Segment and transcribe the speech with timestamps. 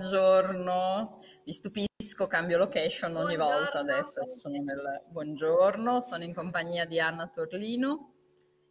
[0.00, 1.20] Buongiorno.
[1.44, 3.58] Vi stupisco, cambio location ogni Buongiorno.
[3.60, 4.24] volta adesso.
[4.24, 5.04] Sono nel...
[5.08, 8.14] Buongiorno, sono in compagnia di Anna Torlino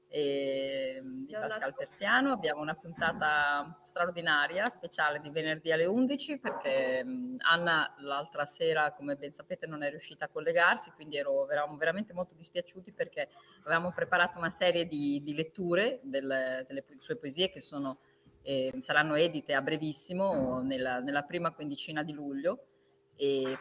[0.07, 1.75] e di Pascal.
[1.75, 2.31] Persiano.
[2.31, 7.05] Abbiamo una puntata straordinaria, speciale di venerdì alle 11 perché
[7.37, 12.11] Anna l'altra sera, come ben sapete, non è riuscita a collegarsi, quindi ero, eravamo veramente
[12.11, 13.29] molto dispiaciuti perché
[13.65, 17.99] avevamo preparato una serie di, di letture del- delle sue poesie che sono
[18.41, 22.63] eh, saranno edite a brevissimo nella, nella prima quindicina di luglio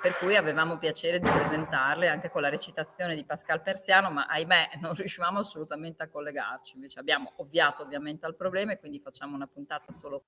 [0.00, 4.70] per cui avevamo piacere di presentarle anche con la recitazione di Pascal Persiano, ma ahimè
[4.80, 9.48] non riuscivamo assolutamente a collegarci, invece abbiamo ovviato ovviamente al problema e quindi facciamo una
[9.48, 10.26] puntata solo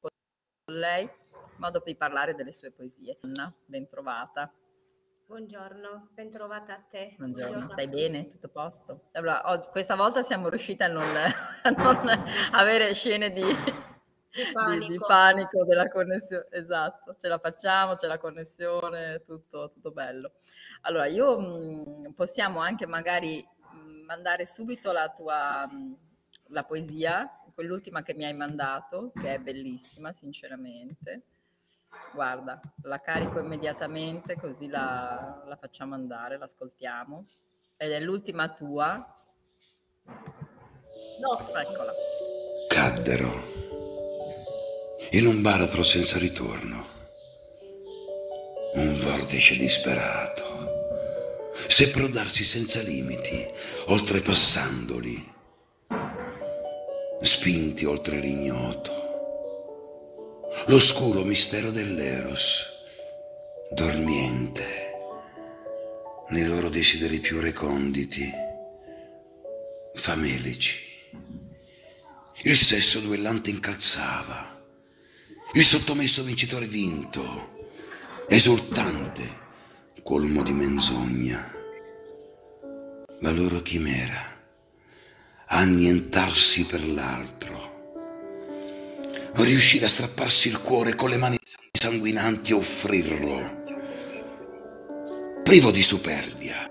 [0.00, 0.10] con
[0.74, 3.18] lei, in modo di parlare delle sue poesie.
[3.20, 4.52] Anna, ben trovata.
[5.26, 7.14] Buongiorno, ben trovata a te.
[7.18, 8.28] Buongiorno, stai bene?
[8.30, 9.00] Tutto a posto?
[9.12, 11.02] Allora, oh, questa volta siamo riuscite a non,
[11.64, 12.08] a non
[12.52, 14.92] avere scene di, Di di- panico.
[14.92, 16.46] di panico della connessione.
[16.50, 20.34] Esatto, ce la facciamo, c'è la connessione, tutto, tutto bello.
[20.82, 25.96] Allora, io mh, possiamo anche magari mh, mandare subito la tua mh,
[26.50, 31.22] la poesia, quell'ultima che mi hai mandato, che è bellissima, sinceramente.
[32.12, 37.24] Guarda, la carico immediatamente così la, la facciamo andare, l'ascoltiamo.
[37.76, 39.14] Ed è l'ultima tua.
[40.04, 41.92] No, Eccola.
[42.68, 43.56] Caddero
[45.12, 46.84] in un baratro senza ritorno.
[48.74, 50.44] Un vortice disperato.
[51.68, 53.46] Seppero darsi senza limiti,
[53.86, 55.32] oltrepassandoli,
[57.20, 58.95] spinti oltre l'ignoto.
[60.68, 62.66] L'oscuro mistero dell'Eros,
[63.70, 64.64] dormiente
[66.30, 68.28] nei loro desideri più reconditi,
[69.94, 70.76] famelici.
[72.42, 74.60] Il sesso duellante incalzava,
[75.54, 77.68] il sottomesso vincitore vinto,
[78.28, 79.22] esultante,
[80.02, 81.48] colmo di menzogna.
[83.20, 84.20] La loro chimera,
[85.46, 87.55] annientarsi per l'altro,
[89.44, 91.38] riuscire a strapparsi il cuore con le mani
[91.72, 93.62] sanguinanti e offrirlo,
[95.42, 96.68] privo di superbia,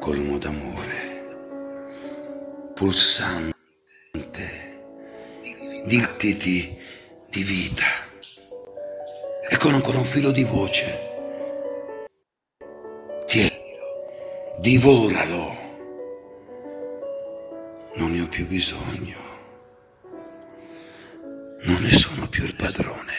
[0.00, 1.12] colmo d'amore,
[2.74, 3.52] pulsante
[5.84, 6.76] di gattiti
[7.30, 7.84] di vita
[9.48, 11.12] e con ancora un filo di voce.
[13.26, 15.62] Tienilo, divoralo.
[17.96, 19.43] Non ne ho più bisogno.
[22.64, 23.12] Padrone.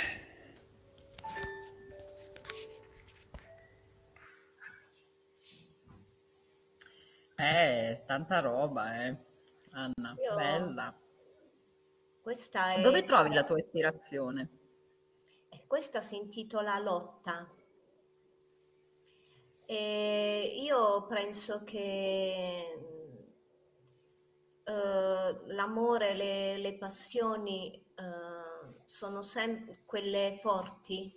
[7.37, 9.17] Eh, tanta roba, eh.
[9.71, 10.97] Anna, Io- bella.
[12.21, 14.49] questa è Dove trovi la tua ispirazione?
[15.49, 17.49] eh, questa si intitola Lotta.
[19.67, 22.79] E io penso che
[24.63, 28.44] eh, l'amore, le, le passioni eh,
[28.85, 31.13] sono sempre quelle forti,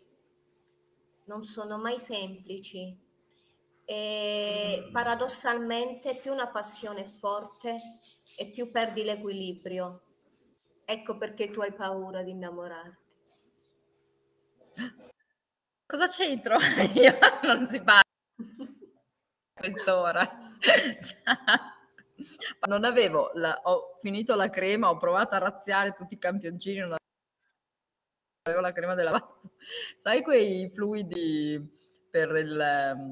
[1.25, 3.07] non sono mai semplici.
[3.85, 7.79] E paradossalmente più una passione è forte
[8.37, 10.03] e più perdi l'equilibrio.
[10.85, 13.07] Ecco perché tu hai paura di innamorarti.
[15.87, 16.57] Cosa c'entro?
[16.95, 20.37] Io non si parla a quest'ora.
[20.61, 21.23] Cioè,
[22.69, 26.98] non avevo, la- ho finito la crema, ho provato a razziare tutti i campioncini, non
[28.79, 29.49] crema della lavata.
[29.97, 31.61] Sai quei fluidi
[32.11, 33.11] per il ehm,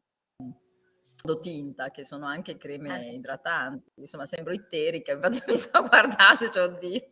[1.43, 3.15] tinta che sono anche creme Eh.
[3.15, 7.11] idratanti, insomma sembro itterica, infatti mi sto guardando, cioè oddio.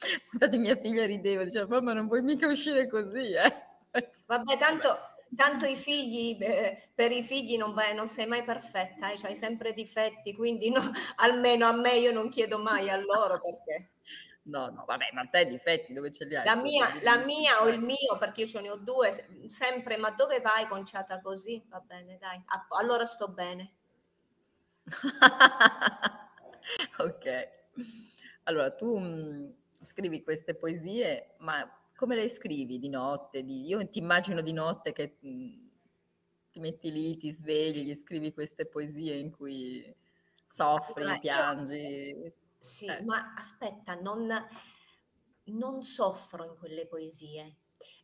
[0.32, 3.68] Infatti mia figlia rideva, diceva mamma non puoi mica uscire così, eh.
[4.24, 4.96] Vabbè, tanto,
[5.36, 9.36] tanto i figli, eh, per i figli non, vai, non sei mai perfetta, eh, hai
[9.36, 13.90] sempre difetti, quindi no- almeno a me io non chiedo mai a loro perché.
[14.54, 16.46] No, no, vabbè, ma te difetti dove ce li hai?
[16.46, 19.96] La mia, la mia o il mio, perché io ce ne ho due, se- sempre,
[19.96, 21.62] ma dove vai conciata così?
[21.68, 23.72] Va bene, dai, allora sto bene.
[26.98, 27.24] Ok.
[28.44, 29.54] Allora, tu mh,
[29.84, 33.44] scrivi queste poesie, ma come le scrivi di notte?
[33.44, 35.68] Di- Io ti immagino di notte che mh,
[36.52, 39.94] ti metti lì, ti svegli, scrivi queste poesie in cui
[40.46, 42.32] soffri, Allora, io- piangi.
[42.60, 43.02] Sì, Eh.
[43.02, 44.28] ma aspetta, non,
[45.44, 47.56] non soffro in quelle poesie.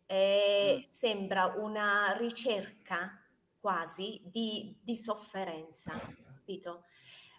[0.06, 0.90] Eh, Mm.
[0.90, 3.20] sembra una ricerca
[3.60, 5.92] quasi di, di sofferenza,
[6.34, 6.84] capito?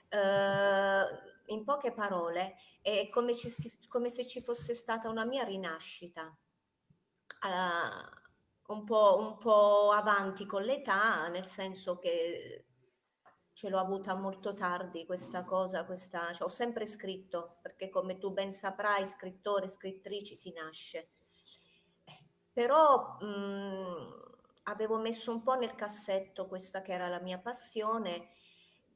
[0.10, 1.04] Eh,
[1.48, 6.38] in poche parole, è come, ci si- come se ci fosse stata una mia rinascita.
[7.44, 12.67] uh, un, po', un po' avanti con l'età, nel senso che
[13.58, 18.30] ce l'ho avuta molto tardi questa cosa, questa, cioè, ho sempre scritto, perché come tu
[18.30, 21.10] ben saprai, scrittore, scrittrici si nasce.
[22.54, 24.22] Però mh, mhmm,
[24.66, 28.30] avevo messo un po' nel cassetto questa che era la mia passione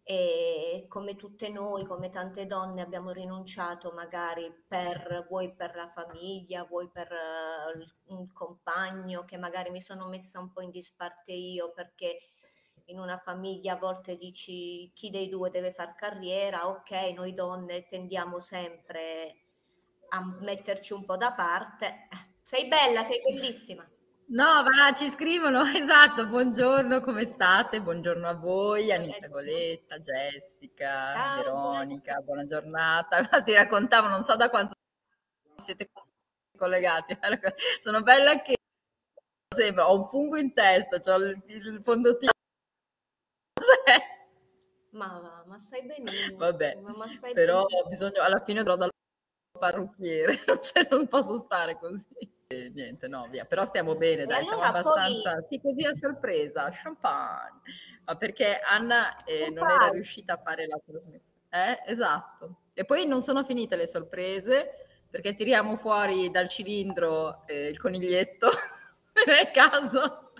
[0.04, 6.66] e come tutte noi, come tante donne abbiamo rinunciato magari per, vuoi per la famiglia,
[6.66, 11.72] vuoi per uh, un compagno che magari mi sono messa un po' in disparte io
[11.72, 12.19] perché
[12.92, 17.86] in una famiglia a volte dici chi dei due deve far carriera, ok, noi donne
[17.86, 19.38] tendiamo sempre
[20.10, 22.08] a metterci un po' da parte.
[22.44, 23.88] Sei bella, sei bellissima.
[24.28, 27.82] No, va, ci scrivono, esatto, buongiorno, come state?
[27.82, 33.22] Buongiorno a voi, Anita Goletta, Jessica, Ciao, Veronica, buona giornata.
[33.44, 34.76] Ti raccontavo, non so da quanto
[35.56, 35.90] siete
[36.58, 37.18] collegati,
[37.82, 38.56] sono bella anche
[39.54, 41.82] sembra, ho un fungo in testa, ho il, il
[43.62, 44.19] fondotinta.
[44.92, 46.38] Ma, ma stai benissimo.
[46.38, 47.90] Vabbè, ma stai però benissimo.
[47.90, 48.90] bisogno, alla fine andrò dal
[49.58, 52.30] parrucchiere, cioè non posso stare così
[52.74, 53.46] niente, no, via.
[53.46, 55.34] Però stiamo bene, dai, allora siamo abbastanza...
[55.34, 55.46] Poi...
[55.50, 57.62] Sì, così a sorpresa, champagne.
[58.06, 61.40] Ma perché Anna eh, non era riuscita a fare la trasmissione.
[61.50, 62.62] Eh, esatto.
[62.74, 68.50] E poi non sono finite le sorprese, perché tiriamo fuori dal cilindro eh, il coniglietto,
[69.28, 70.31] nel caso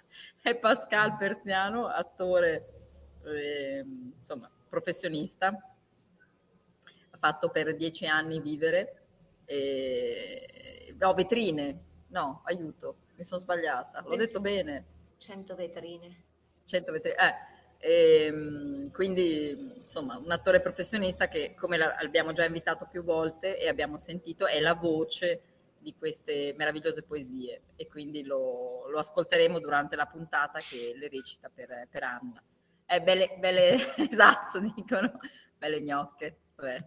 [0.41, 2.80] è Pascal Persiano, attore,
[3.25, 3.85] eh,
[4.19, 5.47] insomma, professionista.
[5.47, 8.97] Ha fatto per dieci anni vivere.
[9.45, 10.95] E...
[10.97, 14.03] No, vetrine, No, aiuto, mi sono sbagliata.
[14.06, 14.85] L'ho detto bene.
[15.18, 16.23] 100 vetrine.
[16.65, 17.15] 100 vetrine.
[17.15, 23.57] Eh, e, ehm, quindi, insomma, un attore professionista che, come l'abbiamo già invitato più volte
[23.57, 25.41] e abbiamo sentito, è la voce
[25.79, 31.50] di queste meravigliose poesie e quindi lo, lo ascolteremo durante la puntata che le recita
[31.50, 32.44] per, per Anna.
[32.91, 33.73] Eh, belle, belle,
[34.09, 35.19] esatto, dicono,
[35.57, 36.38] belle gnocche.
[36.55, 36.77] Vabbè,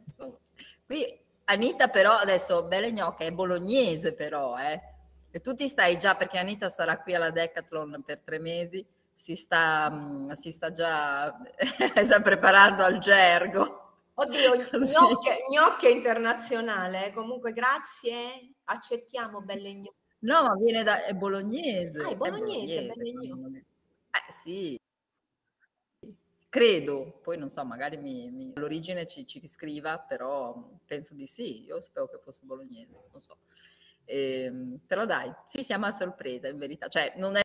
[0.85, 4.93] Qui Anita però, adesso, belle gnocche, è bolognese però, eh
[5.35, 9.35] e tu ti stai già, perché Anita sarà qui alla Decathlon per tre mesi, si
[9.35, 11.37] sta, mm, si sta già
[12.05, 13.97] sta preparando al gergo.
[14.15, 20.03] Oddio, gnocche, gnocche internazionale, comunque grazie, accettiamo belle gnocche.
[20.21, 22.01] No, ma viene da, è bolognese.
[22.01, 23.65] Ah, è bolognese, è bolognese
[24.11, 24.81] Eh sì,
[26.55, 30.55] credo, poi non so, magari mi, mi, l'origine ci, ci riscriva, però
[30.87, 33.39] penso di sì, io sapevo che fosse bolognese, non so.
[34.05, 36.87] Eh, però dai, sì, siamo a sorpresa in verità.
[36.87, 37.41] Cioè, non è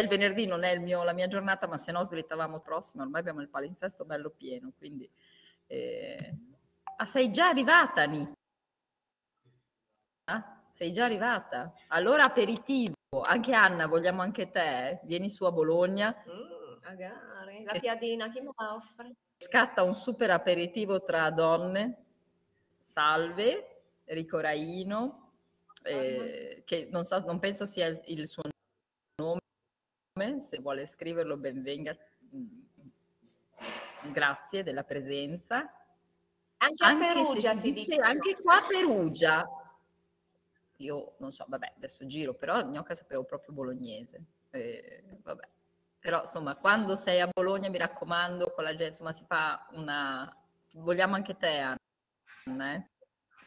[0.00, 3.02] il venerdì, non è mio, la mia giornata, ma se no slittavamo prossimo.
[3.02, 5.10] Ormai abbiamo il palinsesto bello pieno, quindi...
[5.66, 6.34] Eh...
[6.96, 8.32] Ah, sei già arrivata, Anita?
[10.30, 11.74] Ah, sei già arrivata?
[11.88, 12.94] Allora aperitivo.
[13.22, 15.00] Anche Anna, vogliamo anche te?
[15.02, 16.16] Vieni su a Bologna.
[16.26, 16.57] Mm,
[16.88, 17.64] magari.
[17.64, 19.14] La piadina, chi me la offre?
[19.36, 22.04] Scatta un super aperitivo tra donne.
[22.86, 25.32] Salve, Rico Raino,
[25.82, 28.42] eh, che non, so, non penso sia il suo
[29.16, 31.96] nome, se vuole scriverlo benvenga.
[32.34, 32.60] Mm,
[34.12, 35.72] grazie della presenza.
[36.60, 38.00] Anche a Perugia si, si dice, dice.
[38.00, 39.46] Anche qua a Perugia.
[40.78, 44.24] Io non so, vabbè, adesso giro, però gnocca sapevo proprio bolognese.
[44.50, 45.48] Eh, vabbè.
[46.00, 50.32] Però insomma, quando sei a Bologna, mi raccomando, con la gente, insomma, si fa una...
[50.74, 51.76] Vogliamo anche te,
[52.44, 52.88] Anna, eh?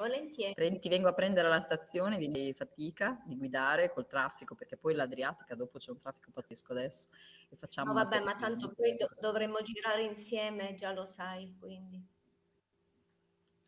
[0.01, 0.79] Volentieri.
[0.79, 5.53] Ti vengo a prendere alla stazione di fatica di guidare col traffico, perché poi l'Adriatica
[5.53, 7.07] dopo c'è un traffico pazzesco adesso.
[7.49, 12.03] E facciamo no, vabbè, ma tanto poi do- dovremmo girare insieme, già lo sai, quindi.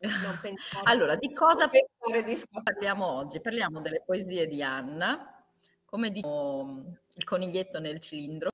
[0.84, 1.70] allora, di cosa
[2.62, 3.40] parliamo oggi?
[3.40, 5.40] Parliamo delle poesie di Anna,
[5.84, 6.82] come dico
[7.14, 8.50] il coniglietto nel cilindro.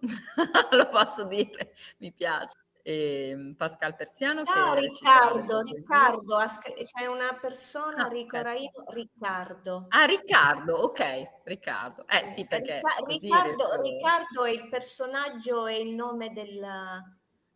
[0.72, 4.44] lo posso dire, mi piace e ehm, Pascal Persiano.
[4.44, 6.36] Ciao Riccardo, Riccardo,
[6.84, 9.86] c'è una persona, ah, Rico Raino, Riccardo.
[9.88, 12.06] Ah, Riccardo, ok, Riccardo.
[12.06, 12.80] Eh sì, perché...
[13.04, 16.64] Riccardo, Riccardo è il personaggio, è il nome del,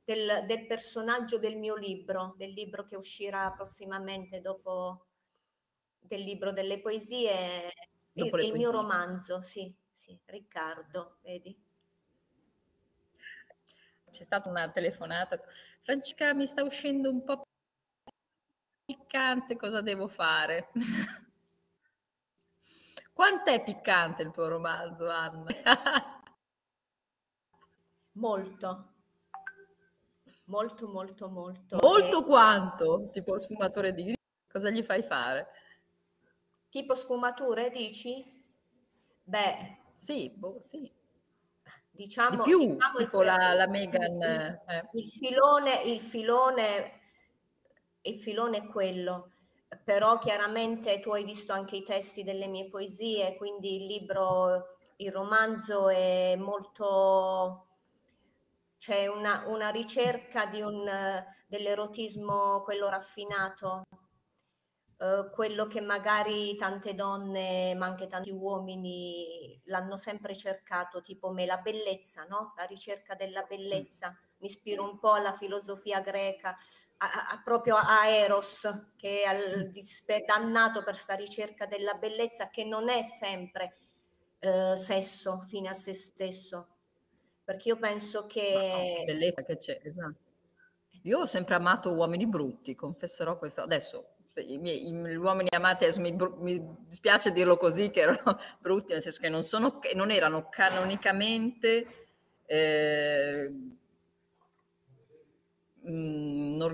[0.03, 5.07] del, del, personaggio del mio libro, del libro che uscirà prossimamente dopo
[6.01, 7.73] del libro delle poesie,
[8.15, 8.53] il, il poesie.
[8.53, 11.57] mio romanzo, sì, sì, Riccardo, vedi?
[14.11, 15.41] C'è stata una telefonata.
[15.83, 17.43] Francesca, mi sta uscendo un po'
[18.85, 20.71] piccante, cosa devo fare?
[23.13, 25.45] Quant'è piccante il tuo romanzo, Anna?
[28.13, 28.95] molto.
[30.45, 31.79] Molto, molto, molto.
[31.81, 32.25] Molto e...
[32.25, 33.11] quanto?
[33.13, 34.19] Tipo sfumatore di grigio?
[34.51, 35.49] Cosa gli fai fare?
[36.71, 38.25] Tipo sfumature, dici?
[39.23, 40.91] Beh, sì, boh, sì.
[42.01, 44.15] Diciamo, Di più, diciamo tipo il, la, la Meghan.
[44.15, 44.89] il, eh.
[44.95, 47.01] il filone, il filone,
[48.01, 49.33] il filone è quello,
[49.85, 55.13] però chiaramente tu hai visto anche i testi delle mie poesie, quindi il libro, il
[55.13, 57.67] romanzo è molto,
[58.79, 60.91] c'è una, una ricerca di un,
[61.47, 63.83] dell'erotismo, quello raffinato,
[65.01, 71.47] eh, quello che magari tante donne, ma anche tanti uomini l'hanno sempre cercato, tipo me,
[71.47, 72.53] la bellezza, no?
[72.55, 74.15] La ricerca della bellezza.
[74.41, 76.55] Mi ispiro un po' alla filosofia greca,
[76.99, 79.73] a, a, proprio a Eros, che è al,
[80.27, 83.79] dannato per questa ricerca della bellezza, che non è sempre
[84.39, 86.69] eh, sesso fine a se stesso.
[87.43, 88.99] Perché io penso che...
[89.01, 90.29] No, bellezza che c'è, esatto.
[91.05, 93.63] Io ho sempre amato uomini brutti, confesserò questo.
[93.63, 98.93] Adesso i miei, gli uomini amati, adesso mi, mi spiace dirlo così, che erano brutti,
[98.93, 101.87] nel senso che non, sono, non erano canonicamente,
[102.47, 103.53] eh,
[105.89, 106.69] mm, non,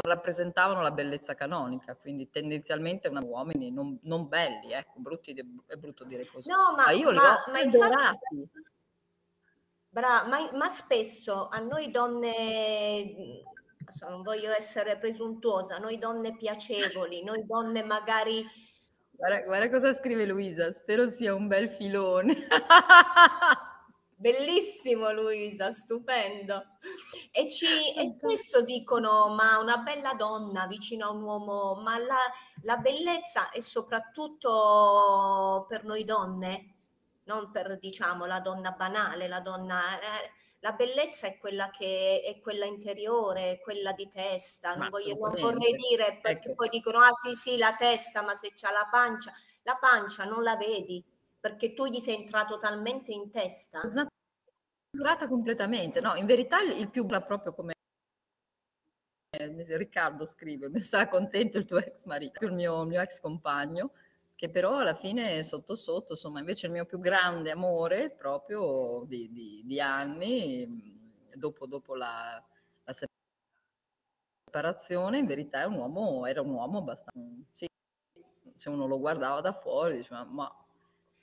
[0.00, 5.32] rappresentavano la bellezza canonica, quindi tendenzialmente erano uomini non, non belli, ecco, brutti
[5.66, 6.48] è brutto dire così.
[6.48, 7.60] No, ma, ma io ma, li ho ma.
[7.60, 8.50] Infatti,
[9.88, 13.44] bra, ma, ma spesso a noi donne
[14.08, 18.44] non voglio essere presuntuosa, noi donne piacevoli, noi donne magari...
[19.10, 22.46] Guarda, guarda cosa scrive Luisa, spero sia un bel filone.
[24.18, 26.64] Bellissimo Luisa, stupendo.
[27.30, 32.16] E, ci, e spesso dicono, ma una bella donna vicino a un uomo, ma la,
[32.62, 36.76] la bellezza è soprattutto per noi donne,
[37.24, 39.98] non per diciamo la donna banale, la donna...
[39.98, 44.74] Eh, la bellezza è quella che è quella interiore, è quella di testa.
[44.74, 46.54] Non, voglio, non vorrei dire perché ecco.
[46.54, 49.32] poi dicono: ah sì, sì, la testa, ma se c'ha la pancia,
[49.62, 51.04] la pancia non la vedi
[51.38, 53.80] perché tu gli sei entrato talmente in testa.
[53.84, 56.16] Snaturata completamente, no?
[56.16, 57.74] In verità il più proprio come
[59.30, 63.92] Riccardo scrive, sarà contento il tuo ex marito, il mio, il mio ex compagno
[64.36, 69.32] che però alla fine sotto sotto, insomma, invece il mio più grande amore proprio di,
[69.32, 72.40] di, di anni, dopo, dopo la,
[72.84, 72.94] la,
[74.44, 77.18] separazione, in verità è un uomo, era un uomo abbastanza,
[77.50, 77.66] sì,
[78.54, 80.54] se uno lo guardava da fuori diceva, ma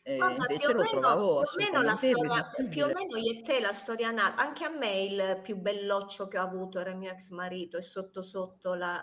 [0.01, 3.60] eh, invece lo meno, trovavo più o, meno storia, più o meno io e te
[3.60, 7.29] la storia nata, anche a me il più belloccio che ho avuto era mio ex
[7.29, 9.01] marito e sotto sotto la,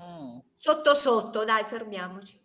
[0.00, 0.38] Mm.
[0.54, 2.44] Sotto sotto, dai, fermiamoci.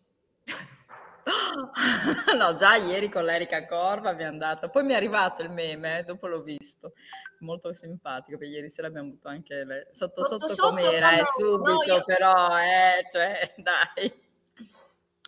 [2.37, 6.03] no, già ieri con l'Erica Corva abbiamo dato, poi mi è arrivato il meme, eh,
[6.03, 6.93] dopo l'ho visto,
[7.39, 9.89] molto simpatico, perché ieri sera abbiamo avuto anche le...
[9.91, 12.03] sotto sotto, sotto com'era, eh, subito, no, io...
[12.03, 14.29] però, eh, cioè, dai.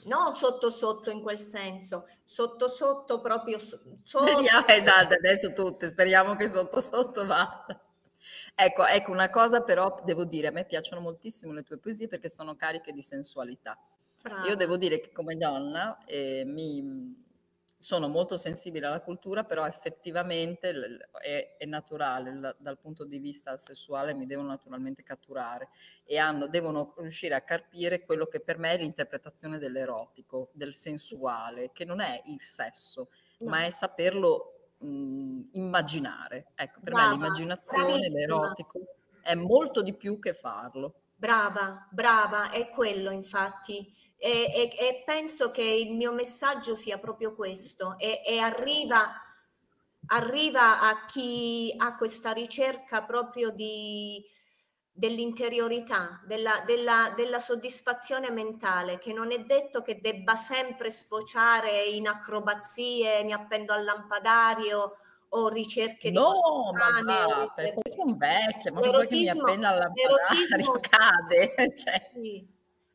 [0.05, 4.23] Non sotto sotto in quel senso, sotto sotto proprio sotto.
[4.23, 7.82] Vediamo, esatto, adesso tutte, speriamo che sotto sotto vada.
[8.55, 12.29] Ecco, ecco, una cosa però devo dire, a me piacciono moltissimo le tue poesie perché
[12.29, 13.77] sono cariche di sensualità.
[14.22, 14.48] Brava.
[14.48, 17.24] Io devo dire che come donna eh, mi,
[17.83, 20.74] sono molto sensibile alla cultura, però effettivamente
[21.22, 25.67] è, è naturale l, dal punto di vista sessuale, mi devono naturalmente catturare
[26.05, 31.72] e hanno, devono riuscire a carpire quello che per me è l'interpretazione dell'erotico, del sensuale,
[31.74, 33.50] che non è il sesso, no.
[33.50, 34.52] ma è saperlo
[34.83, 36.47] mh, immaginare.
[36.55, 38.79] Ecco, per Brava, me l'immaginazione, l'erotico
[39.21, 41.01] è molto di più che farlo.
[41.15, 43.91] Brava, brava, è quello infatti.
[44.17, 49.21] E, e, e penso che il mio messaggio sia proprio questo e, e arriva,
[50.07, 54.23] arriva a chi ha questa ricerca proprio di,
[54.95, 62.07] dell'interiorità, della, della, della, soddisfazione mentale, che non è detto che debba sempre sfociare in
[62.07, 64.95] acrobazie, mi appendo al lampadario
[65.29, 69.77] o ricerche no, di No, ma poi sono vecchie, ma poi che mi appenda al
[69.79, 71.73] lampadario cade.
[71.75, 72.12] Cioè.
[72.13, 72.47] Sì.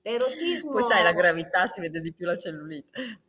[0.02, 0.72] L'erotismo...
[0.72, 3.20] Poi sai, la gravità si vede di più la cellulite.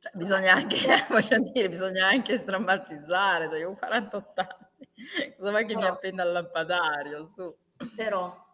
[0.00, 0.76] Cioè, bisogna anche,
[1.08, 4.67] voglio dire, bisogna anche strammatizzare, cioè io ho 48 anni
[5.36, 7.24] Cosa vuoi che però, mi appenda al lampadario?
[7.24, 7.56] Su.
[7.94, 8.46] Però,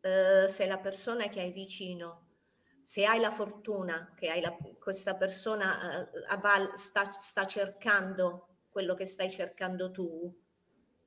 [0.00, 2.26] eh, se la persona che hai vicino,
[2.80, 9.06] se hai la fortuna che hai la, questa persona eh, sta, sta, cercando quello che
[9.06, 10.32] stai cercando tu,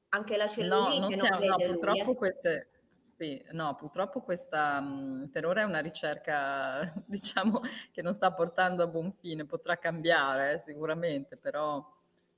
[0.09, 2.15] anche la cellulite no, non, non vede no, purtroppo lui, eh.
[2.15, 2.69] queste,
[3.03, 8.83] sì, no, purtroppo questa mh, per ora è una ricerca, diciamo, che non sta portando
[8.83, 11.95] a buon fine, potrà cambiare eh, sicuramente, però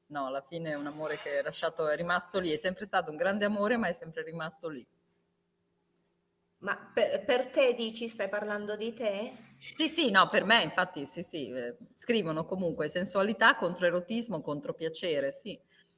[0.10, 3.12] no, alla fine è un amore che è, lasciato, è rimasto lì, è sempre stato
[3.12, 4.86] un grande amore, ma è sempre rimasto lì.
[6.60, 9.32] Ma per, per, te dici, stai parlando di te?
[9.60, 14.74] Sì, sì, no, per me infatti sì, sì, eh, scrivono comunque sensualità contro erotismo, contro
[14.74, 15.58] piacere, sì,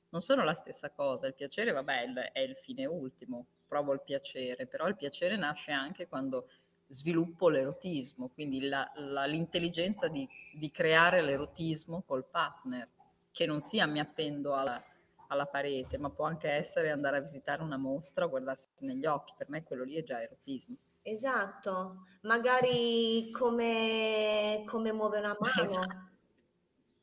[0.10, 3.94] non sono la stessa cosa, il piacere, vabbè, è il, è il fine ultimo, provo
[3.94, 6.48] il piacere, però il piacere nasce anche quando
[6.88, 12.88] sviluppo l'erotismo, quindi la, la, l'intelligenza di, di, creare l'erotismo col partner,
[13.32, 14.82] che non sia mi appendo alla,
[15.28, 19.34] alla, parete, ma può anche essere andare a visitare una mostra o guardarsi negli occhi,
[19.38, 20.76] per me quello lì è già erotismo.
[21.02, 25.54] Esatto, magari come, come muove una mano.
[25.64, 26.10] Esatto.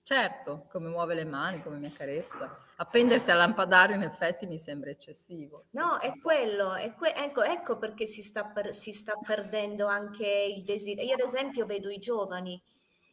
[0.03, 4.91] Certo, come muove le mani, come mi accarezza appendersi al lampadario in effetti mi sembra
[4.91, 5.65] eccessivo.
[5.71, 10.27] No, è quello, è que- ecco, ecco, perché si sta, per- si sta perdendo anche
[10.27, 11.11] il desiderio.
[11.11, 12.61] Io ad esempio vedo i giovani,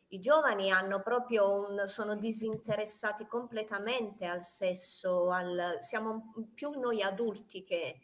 [0.09, 7.63] i giovani hanno proprio un, sono disinteressati completamente al sesso, al, siamo più noi adulti
[7.63, 7.99] che...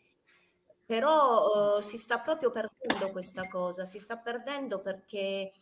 [0.85, 5.53] Però uh, si sta proprio perdendo questa cosa, si sta perdendo perché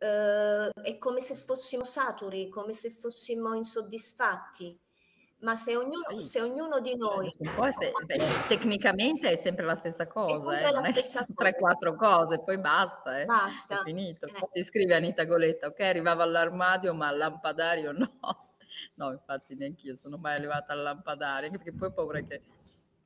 [0.00, 4.78] uh, è come se fossimo saturi, come se fossimo insoddisfatti
[5.40, 6.22] ma se ognuno, sì.
[6.22, 7.30] se ognuno di noi...
[7.30, 10.92] Se, beh, tecnicamente è sempre la stessa cosa, eh?
[10.92, 13.24] che sono tre, quattro cose, poi basta, eh?
[13.24, 13.80] basta.
[13.80, 14.26] è finito.
[14.26, 14.48] Eh.
[14.50, 18.18] Poi scrive Anita Goletta, ok, arrivava all'armadio, ma al lampadario no.
[18.94, 22.42] No, infatti neanche io sono mai arrivata al lampadario, perché poi ho paura che,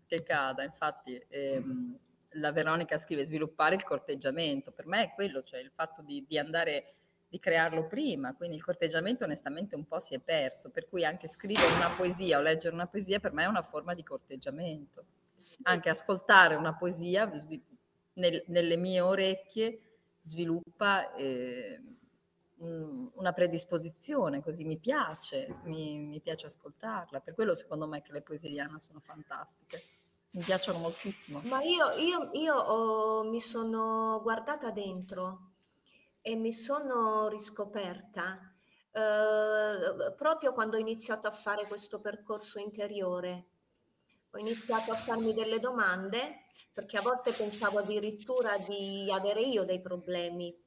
[0.07, 0.62] che cada.
[0.62, 1.98] Infatti ehm,
[2.33, 6.38] la Veronica scrive sviluppare il corteggiamento, per me è quello, cioè il fatto di, di
[6.38, 6.94] andare
[7.33, 11.29] di crearlo prima, quindi il corteggiamento onestamente un po' si è perso, per cui anche
[11.29, 15.07] scrivere una poesia o leggere una poesia per me è una forma di corteggiamento.
[15.35, 15.57] Sì.
[15.62, 17.33] Anche ascoltare una poesia
[18.12, 19.81] nel, nelle mie orecchie
[20.21, 21.81] sviluppa eh,
[22.59, 27.21] una predisposizione, così mi piace, mi, mi, piace ascoltarla.
[27.21, 29.83] Per quello secondo me che le poesie di Anna sono fantastiche.
[30.33, 31.40] Mi piacciono moltissimo.
[31.45, 35.51] Ma io, io, io ho, mi sono guardata dentro
[36.22, 38.52] e mi sono riscoperta
[38.92, 43.46] eh, proprio quando ho iniziato a fare questo percorso interiore.
[44.30, 49.80] Ho iniziato a farmi delle domande perché a volte pensavo addirittura di avere io dei
[49.80, 50.58] problemi.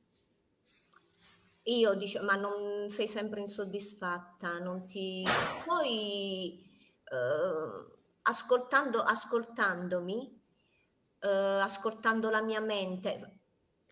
[1.67, 5.25] Io dicevo, ma non sei sempre insoddisfatta, non ti...
[5.65, 6.63] Poi
[7.03, 10.41] eh, ascoltando, ascoltandomi,
[11.21, 13.34] eh, ascoltando la mia mente,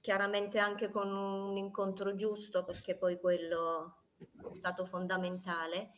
[0.03, 4.03] chiaramente anche con un incontro giusto, perché poi quello
[4.51, 5.91] è stato fondamentale.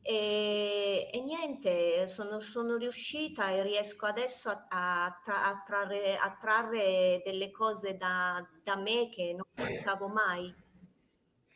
[0.00, 5.20] E, e niente, sono, sono, riuscita e riesco adesso a, a,
[5.50, 10.54] a, trarre, a trarre, delle cose da, da, me che non pensavo mai,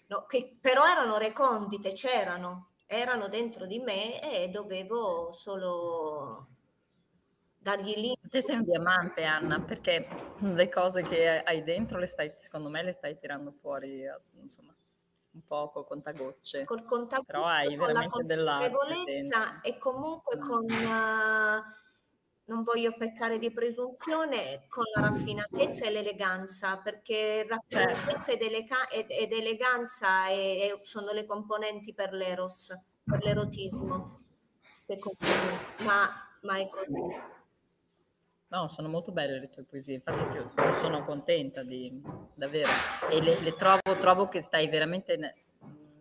[0.08, 6.48] no, che però erano recondite, c'erano, erano dentro di me e dovevo solo
[7.60, 8.16] dargli lì.
[8.28, 10.08] Te sei un diamante, Anna, perché
[10.40, 14.04] le cose che hai dentro le stai, secondo me, le stai tirando fuori,
[14.40, 14.74] insomma,
[15.32, 16.64] un po' col contagocce.
[16.64, 20.40] Col contagocce, Però hai con la consapevolezza e comunque mm.
[20.40, 21.62] con, uh,
[22.46, 29.10] non voglio peccare di presunzione, con la raffinatezza e l'eleganza, perché raffinatezza ed, elega- ed,
[29.10, 34.22] ed, eleganza è, è, sono le componenti per l'eros, per l'erotismo,
[34.76, 37.38] secondo me, ma, ma è così.
[38.50, 40.36] No, sono molto belle le tue poesie, infatti
[40.74, 42.02] sono contenta di
[42.34, 42.68] davvero.
[43.08, 45.36] E le, le trovo, trovo, che stai veramente,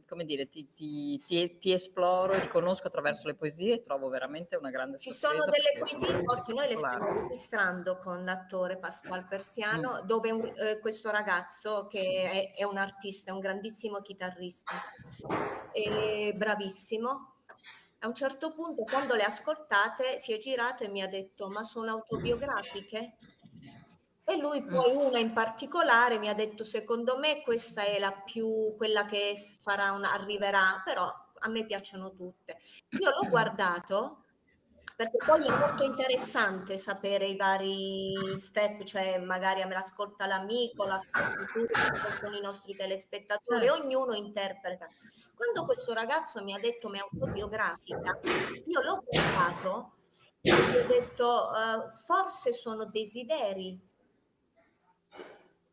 [0.08, 4.56] come dire, ti, ti, ti, ti, esploro, ti conosco attraverso le poesie e trovo veramente
[4.56, 10.02] una grande Ci sono delle poesie forti, noi le stiamo registrando con l'attore Pascal Persiano,
[10.02, 10.06] mm.
[10.08, 14.74] dove un, eh, questo ragazzo che è, è, un artista, è un grandissimo chitarrista,
[15.72, 17.34] è bravissimo
[18.00, 21.64] a un certo punto, quando le ascoltate, si è girato e mi ha detto: Ma
[21.64, 23.18] sono autobiografiche?
[24.24, 24.70] E lui mm.
[24.70, 29.36] poi una in particolare mi ha detto: Secondo me questa è la più, quella che
[29.60, 32.58] farà una, arriverà, però a me piacciono tutte.
[32.90, 34.26] Io l'ho guardato
[35.00, 42.36] perché poi è molto interessante sapere i vari step, cioè magari me l'ascolta l'amico, l'ascoltano
[42.36, 43.82] i nostri telespettatori, certo.
[43.82, 44.90] ognuno interpreta.
[45.34, 48.20] Quando questo ragazzo mi ha detto mi è autobiografica,
[48.66, 49.94] io l'ho guardato
[50.42, 53.80] e gli ho detto uh, forse sono desideri,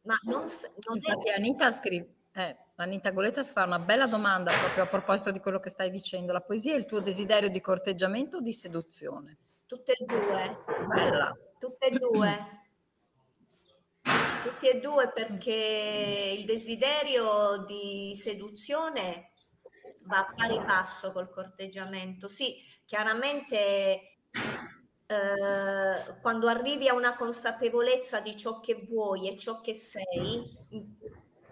[0.02, 1.34] ma non, non Infatti, è...
[1.34, 5.70] Anita scrive, eh, Anita Goletas fa una bella domanda proprio a proposito di quello che
[5.70, 6.32] stai dicendo.
[6.32, 9.38] La poesia è il tuo desiderio di corteggiamento o di seduzione?
[9.64, 10.64] Tutte e due.
[10.86, 11.34] Bella.
[11.58, 12.60] Tutte e due.
[14.44, 19.30] Tutte e due perché il desiderio di seduzione
[20.04, 22.28] va a pari passo col corteggiamento.
[22.28, 24.18] Sì, chiaramente
[25.06, 30.44] eh, quando arrivi a una consapevolezza di ciò che vuoi e ciò che sei,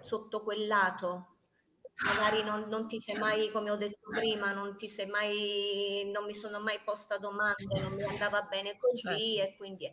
[0.04, 1.34] sotto quel lato,
[2.04, 6.24] magari non, non, ti sei mai, come ho detto prima, non ti sei mai, non
[6.24, 9.52] mi sono mai posta domande, non mi andava bene così certo.
[9.52, 9.90] e quindi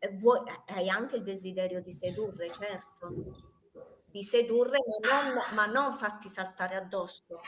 [0.00, 3.08] e vuoi, hai anche il desiderio di sedurre, certo,
[4.06, 7.40] di sedurre, ma non, ma non farti saltare addosso.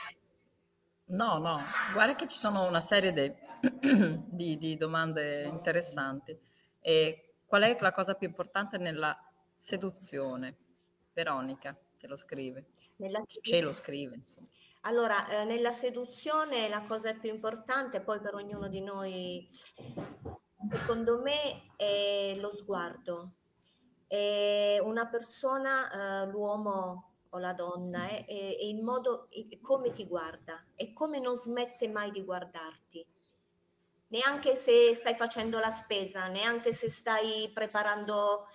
[1.05, 1.61] No, no,
[1.93, 3.35] guarda che ci sono una serie de,
[4.27, 6.37] di, di, domande interessanti.
[6.79, 9.17] E qual è la cosa più importante nella
[9.57, 10.57] seduzione?
[11.13, 12.65] Veronica te lo scrive,
[12.97, 14.15] nella ce lo scrive.
[14.15, 14.47] Insomma.
[14.81, 19.47] Allora, eh, nella seduzione la cosa più importante, poi per ognuno di noi,
[20.71, 23.33] secondo me, è lo sguardo.
[24.07, 29.29] È una persona, eh, l'uomo o la donna è, è, è il modo
[29.61, 33.05] come ti guarda e come non smette mai di guardarti.
[34.07, 38.47] Neanche se stai facendo la spesa, neanche se stai preparando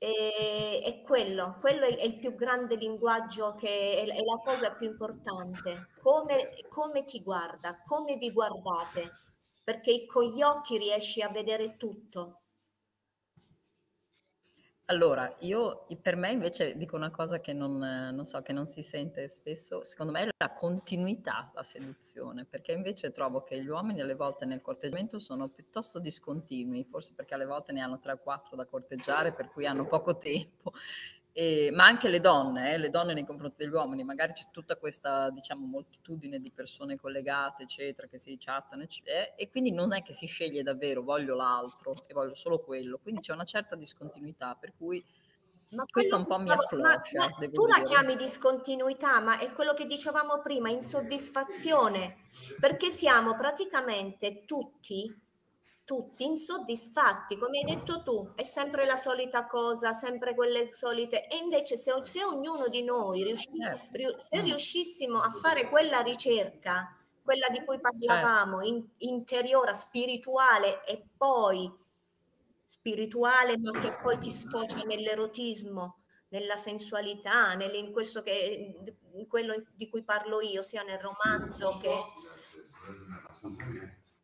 [0.00, 4.86] è, è, quello, quello è, il più grande linguaggio che è, è la cosa più
[4.86, 5.88] importante.
[6.00, 9.12] Come, come, ti guarda, come vi guardate,
[9.62, 12.40] perché con gli occhi riesci a vedere tutto.
[14.90, 18.82] Allora, io per me invece dico una cosa che non, non, so, che non si
[18.82, 24.00] sente spesso, secondo me è la continuità, la seduzione, perché invece trovo che gli uomini
[24.00, 28.18] alle volte nel corteggiamento sono piuttosto discontinui, forse perché alle volte ne hanno 3 o
[28.18, 30.72] 4 da corteggiare, per cui hanno poco tempo
[31.32, 34.76] e, ma anche le donne, eh, le donne nei confronti degli uomini, magari c'è tutta
[34.76, 39.92] questa diciamo moltitudine di persone collegate, eccetera, che si chattano, eccetera, eh, e quindi non
[39.92, 43.76] è che si sceglie davvero voglio l'altro e voglio solo quello, quindi c'è una certa
[43.76, 45.04] discontinuità, per cui
[45.70, 47.28] ma questo un po' mi affloscia.
[47.28, 47.50] Tu dire.
[47.68, 52.16] la chiami discontinuità, ma è quello che dicevamo prima, insoddisfazione,
[52.58, 55.28] perché siamo praticamente tutti
[55.90, 61.26] tutti insoddisfatti, come hai detto tu, è sempre la solita cosa, sempre quelle solite.
[61.26, 64.20] E invece se, se ognuno di noi, riusci, certo.
[64.20, 68.68] se riuscissimo a fare quella ricerca, quella di cui parlavamo, certo.
[68.68, 71.68] in, interiore, spirituale e poi
[72.64, 78.76] spirituale, ma che poi ti sfocia nell'erotismo, nella sensualità, nel, in questo che
[79.12, 81.90] in quello di cui parlo io, sia nel romanzo che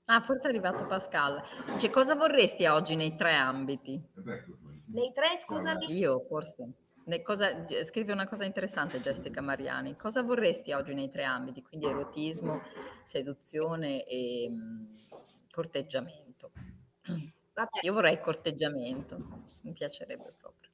[0.08, 1.42] Ah, forse è arrivato Pascal.
[1.72, 4.00] Dice, cosa vorresti oggi nei tre ambiti?
[4.86, 5.92] Nei tre, scusami?
[5.96, 6.68] Io, forse.
[7.22, 9.96] Cosa, scrive una cosa interessante Jessica Mariani.
[9.96, 11.62] Cosa vorresti oggi nei tre ambiti?
[11.62, 12.62] Quindi erotismo,
[13.04, 14.86] seduzione e mh, mm,
[15.50, 16.52] corteggiamento.
[17.02, 17.80] Vabbè.
[17.82, 19.16] Io vorrei corteggiamento,
[19.62, 20.70] mi piacerebbe proprio.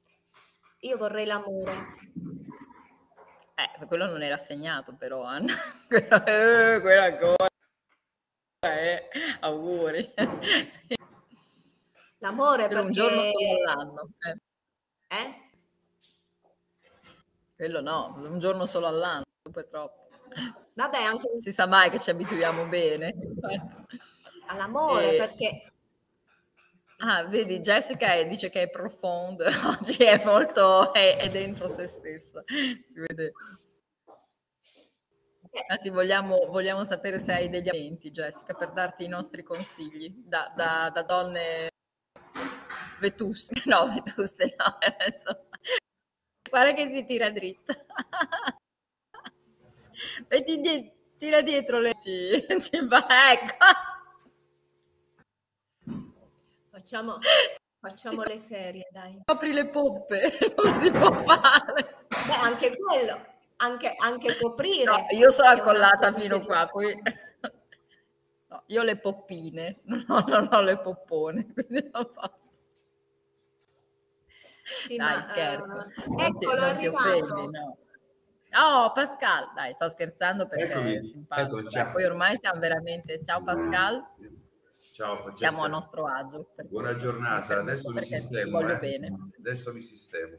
[0.81, 1.71] Io vorrei l'amore.
[3.55, 5.53] Eh, quello non era assegnato però, Anna.
[5.87, 7.52] quella, eh, quella cosa
[8.63, 9.09] eh,
[9.41, 10.13] auguri.
[12.19, 14.09] L'amore per un giorno solo all'anno.
[14.19, 15.17] Eh.
[15.17, 15.41] eh?
[17.55, 20.07] Quello no, un giorno solo all'anno, poi troppo.
[20.73, 21.39] Vabbè, anche...
[21.39, 23.13] Si sa mai che ci abituiamo bene.
[24.47, 25.17] All'amore, e...
[25.17, 25.71] perché...
[26.97, 29.43] Ah, vedi, Jessica è, dice che è profondo,
[29.77, 33.33] oggi è molto, è, è dentro se stessa, si vede.
[35.67, 40.51] Anzi, vogliamo, vogliamo, sapere se hai degli aumenti, Jessica, per darti i nostri consigli da,
[40.55, 41.69] da, da donne
[42.99, 43.61] vetuste.
[43.65, 44.77] No, vetuste no.
[46.49, 47.73] Guarda che si tira dritta.
[50.27, 53.55] Metti die- tira dietro le ci, ci va, ecco.
[56.69, 57.17] Facciamo,
[57.79, 59.21] facciamo le serie, dai.
[59.25, 62.07] Apri le poppe, non si può fare.
[62.07, 63.32] Beh, anche quello
[63.63, 64.91] anche, anche coprire.
[64.93, 67.01] No, io sono accollata fino qua, poi...
[68.47, 72.41] no, io le poppine, non ho, non ho le poppone, quindi non faccio.
[74.85, 75.91] Sì, dai, ma, scherzo.
[76.05, 77.77] Uh, ti, non ti offendi, no.
[78.55, 80.93] Oh, Pascal, dai, sto scherzando perché Eccomi.
[80.93, 81.69] è simpatico.
[81.69, 83.23] Ecco, poi ormai siamo veramente...
[83.23, 84.05] Ciao Pascal.
[84.93, 85.37] Ciao, Francesca.
[85.37, 86.53] Siamo a nostro agio.
[86.65, 88.59] Buona giornata, adesso mi sistemo.
[88.59, 89.11] Eh.
[89.39, 90.37] Adesso mi sistemo.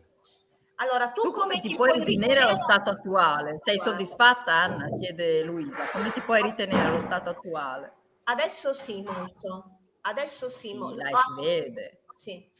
[0.77, 3.59] Allora, tu, tu come, ti, ti puoi ritenere allo stato attuale?
[3.61, 4.89] Sei soddisfatta, Anna?
[4.99, 5.85] Chiede Luisa.
[5.93, 7.93] Come ti puoi ritenere allo stato attuale?
[8.25, 9.79] Adesso sì, molto.
[10.01, 10.97] Adesso sì, sì molto.
[10.97, 12.03] Dai, si vede.
[12.17, 12.53] Sì.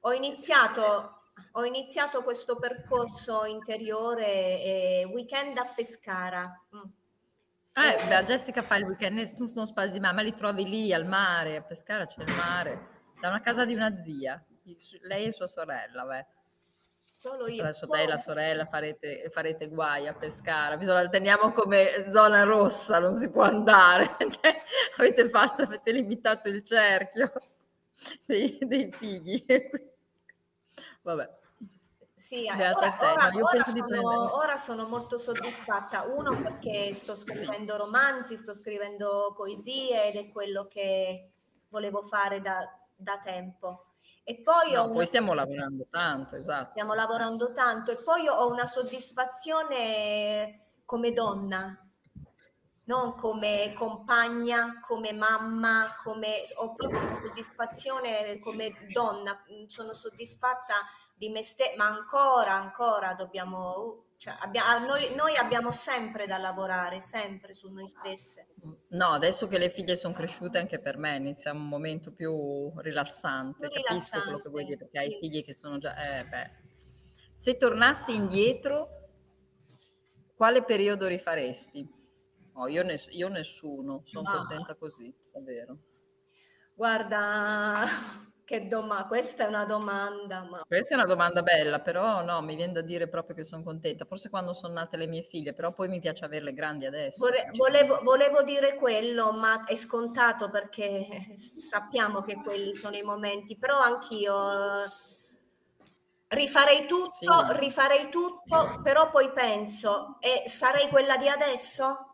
[0.00, 6.50] Ho iniziato, ho iniziato questo percorso interiore eh, weekend a Pescara.
[6.74, 6.90] Mm.
[7.74, 11.56] Eh, da Jessica fa il weekend, nessuno sono spasimati, ma li trovi lì al mare,
[11.56, 14.44] a Pescara c'è il mare, da una casa di una zia,
[15.02, 16.26] lei e sua sorella, beh.
[17.22, 17.62] Solo io.
[17.62, 20.76] Adesso te e la sorella farete, farete guai a Pescara.
[20.76, 24.16] Bisogna, teniamo come zona rossa, non si può andare.
[24.28, 24.60] Cioè,
[24.96, 27.32] avete fatto, avete limitato il cerchio
[28.26, 29.44] dei, dei figli.
[31.02, 31.30] Vabbè.
[32.16, 36.02] Sì, ora, ora, ora, sono, ora, sono, molto soddisfatta.
[36.02, 41.30] Uno perché sto scrivendo romanzi, sto scrivendo poesie ed è quello che
[41.68, 43.91] volevo fare da, da tempo.
[44.24, 46.70] E poi, no, poi stiamo lavorando tanto, esatto.
[46.70, 51.76] Stiamo lavorando tanto e poi ho una soddisfazione come donna,
[52.84, 60.74] non come compagna, come mamma, come ho proprio una soddisfazione come donna, sono soddisfatta
[61.14, 67.00] di me stessa, ma ancora, ancora dobbiamo, cioè abbiamo, noi, noi abbiamo sempre da lavorare,
[67.00, 68.48] sempre su noi stesse.
[68.88, 73.68] No, adesso che le figlie sono cresciute anche per me inizia un momento più rilassante,
[73.68, 74.26] più capisco rilassante.
[74.26, 75.94] quello che vuoi dire, perché hai figli che sono già...
[75.96, 76.60] Eh,
[77.34, 78.88] Se tornassi indietro,
[80.34, 82.00] quale periodo rifaresti?
[82.54, 84.36] Oh, io, ness- io nessuno, sono no.
[84.36, 85.78] contenta così, è vero.
[86.74, 87.84] Guarda,
[88.44, 90.46] che domanda, questa è una domanda.
[90.48, 90.62] Ma...
[90.66, 94.04] Questa è una domanda bella, però no, mi viene da dire proprio che sono contenta.
[94.04, 97.24] Forse quando sono nate le mie figlie, però poi mi piace averle grandi adesso.
[97.24, 101.06] Vole, volevo, volevo, dire quello, ma è scontato perché
[101.58, 104.34] sappiamo che quelli sono i momenti, però anch'io
[106.28, 107.26] rifarei tutto, sì.
[107.58, 112.11] rifarei tutto, però poi penso, e sarei quella di adesso?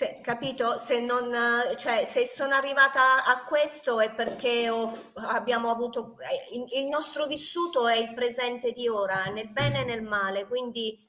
[0.00, 0.78] Se, capito?
[0.78, 1.30] Se, non,
[1.76, 6.16] cioè, se sono arrivata a questo è perché ho, abbiamo avuto
[6.52, 11.06] il, il nostro vissuto è il presente di ora, nel bene e nel male, quindi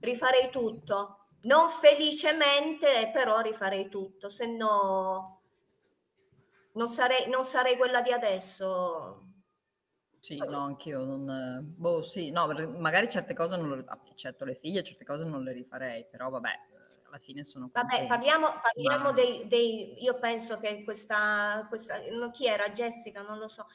[0.00, 1.26] rifarei tutto.
[1.42, 5.42] Non felicemente, però rifarei tutto, se no
[6.72, 9.22] non sarei, non sarei quella di adesso.
[10.18, 11.60] Sì, no, anch'io non...
[11.76, 13.84] Boh, sì, no, magari certe cose non le...
[14.16, 16.50] Certo, le figlie, certe cose non le rifarei, però vabbè,
[17.12, 19.12] alla fine sono Vabbè, parliamo, parliamo ma...
[19.12, 21.98] dei, dei, Io penso che questa, questa...
[22.32, 22.70] Chi era?
[22.70, 23.20] Jessica?
[23.22, 23.66] Non lo so.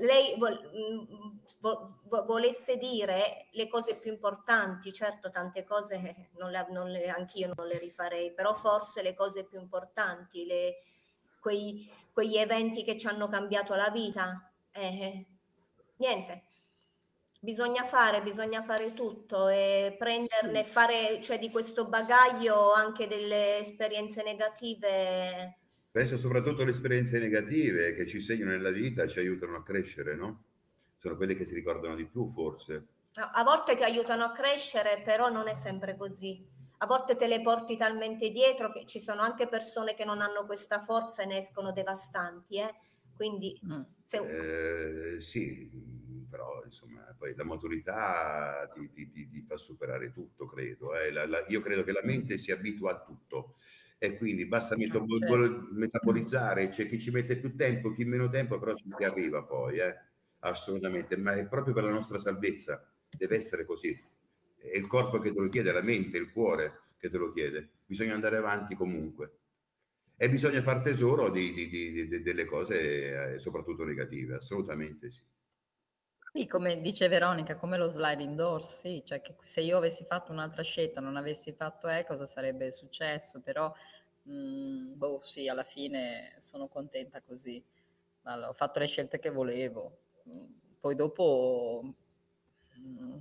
[0.00, 6.66] Lei mm, vo, vo, volesse dire le cose più importanti, certo tante cose non le,
[6.70, 10.82] non le, anch'io non le rifarei, però forse le cose più importanti, le,
[11.40, 15.24] quei, quegli eventi che ci hanno cambiato la vita, eh,
[15.96, 16.42] niente,
[17.46, 24.24] Bisogna fare, bisogna fare tutto e prenderne, fare cioè, di questo bagaglio anche delle esperienze
[24.24, 25.56] negative.
[25.92, 30.42] Penso soprattutto alle esperienze negative che ci segnano nella vita, ci aiutano a crescere, no?
[30.96, 32.86] Sono quelle che si ricordano di più, forse.
[33.14, 36.44] A volte ti aiutano a crescere, però non è sempre così.
[36.78, 40.46] A volte te le porti talmente dietro che ci sono anche persone che non hanno
[40.46, 42.74] questa forza e ne escono devastanti, eh?
[43.16, 43.80] Quindi mm.
[44.02, 45.14] se...
[45.16, 45.70] eh, sì,
[46.28, 50.94] però insomma poi la maturità ti, ti, ti, ti fa superare tutto, credo.
[50.94, 51.10] Eh.
[51.10, 53.54] La, la, io credo che la mente si abitua a tutto
[53.98, 55.68] e quindi basta ah, certo.
[55.72, 59.94] metabolizzare, c'è chi ci mette più tempo, chi meno tempo, però ci arriva poi, eh.
[60.40, 63.98] assolutamente, ma è proprio per la nostra salvezza, deve essere così.
[64.58, 67.68] È il corpo che te lo chiede, la mente, il cuore che te lo chiede,
[67.86, 69.38] bisogna andare avanti comunque.
[70.18, 75.22] E bisogna far tesoro di, di, di, delle cose, eh, soprattutto negative, assolutamente sì.
[76.32, 80.32] Sì, come dice Veronica, come lo sliding doors, sì, cioè che se io avessi fatto
[80.32, 83.40] un'altra scelta, non avessi fatto E, cosa sarebbe successo?
[83.40, 83.72] Però,
[84.22, 87.62] mh, mm, boh, sì, alla fine sono contenta così.
[88.24, 90.00] Allora, ho fatto le scelte che volevo.
[90.28, 91.94] Mm, poi dopo,
[92.74, 93.16] mh, mm,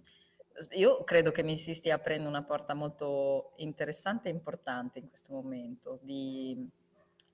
[0.72, 5.34] io credo che mi si stia aprendo una porta molto interessante e importante in questo
[5.34, 6.70] momento, di,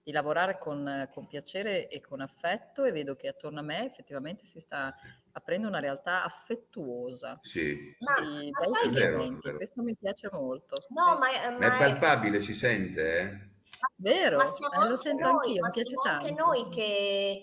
[0.04, 4.46] di lavorare con, con piacere e con affetto e vedo che attorno a me effettivamente
[4.46, 4.96] si sta
[5.34, 7.40] aprendo una realtà affettuosa.
[7.42, 8.50] Sì, ma, sì.
[8.50, 10.76] ma sai vero, questo mi piace molto.
[10.90, 11.50] No, sì.
[11.50, 13.50] ma, ma, è palpabile, si sente, eh?
[13.96, 16.26] Vero, ma eh, lo sento noi, anch'io, mi piace tanto.
[16.26, 17.42] anche noi che,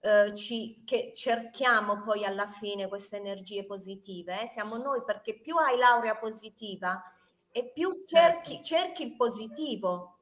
[0.00, 4.46] eh, ci, che cerchiamo poi alla fine queste energie positive, eh?
[4.46, 7.02] siamo noi perché più hai laurea positiva
[7.50, 8.64] e più cerchi, certo.
[8.64, 10.17] cerchi il positivo,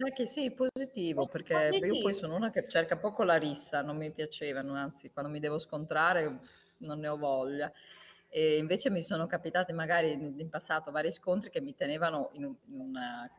[0.00, 3.98] cioè che sì, positivo, perché io poi sono una che cerca poco la rissa, non
[3.98, 6.38] mi piacevano, anzi quando mi devo scontrare
[6.78, 7.70] non ne ho voglia.
[8.30, 13.30] E invece mi sono capitate magari in passato vari scontri che mi tenevano in, una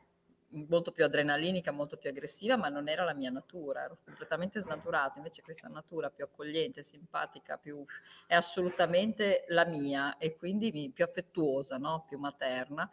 [0.67, 5.17] molto più adrenalinica, molto più aggressiva, ma non era la mia natura, ero completamente snaturata,
[5.17, 7.83] invece questa natura più accogliente, simpatica, più,
[8.27, 12.05] è assolutamente la mia e quindi più affettuosa, no?
[12.07, 12.87] più materna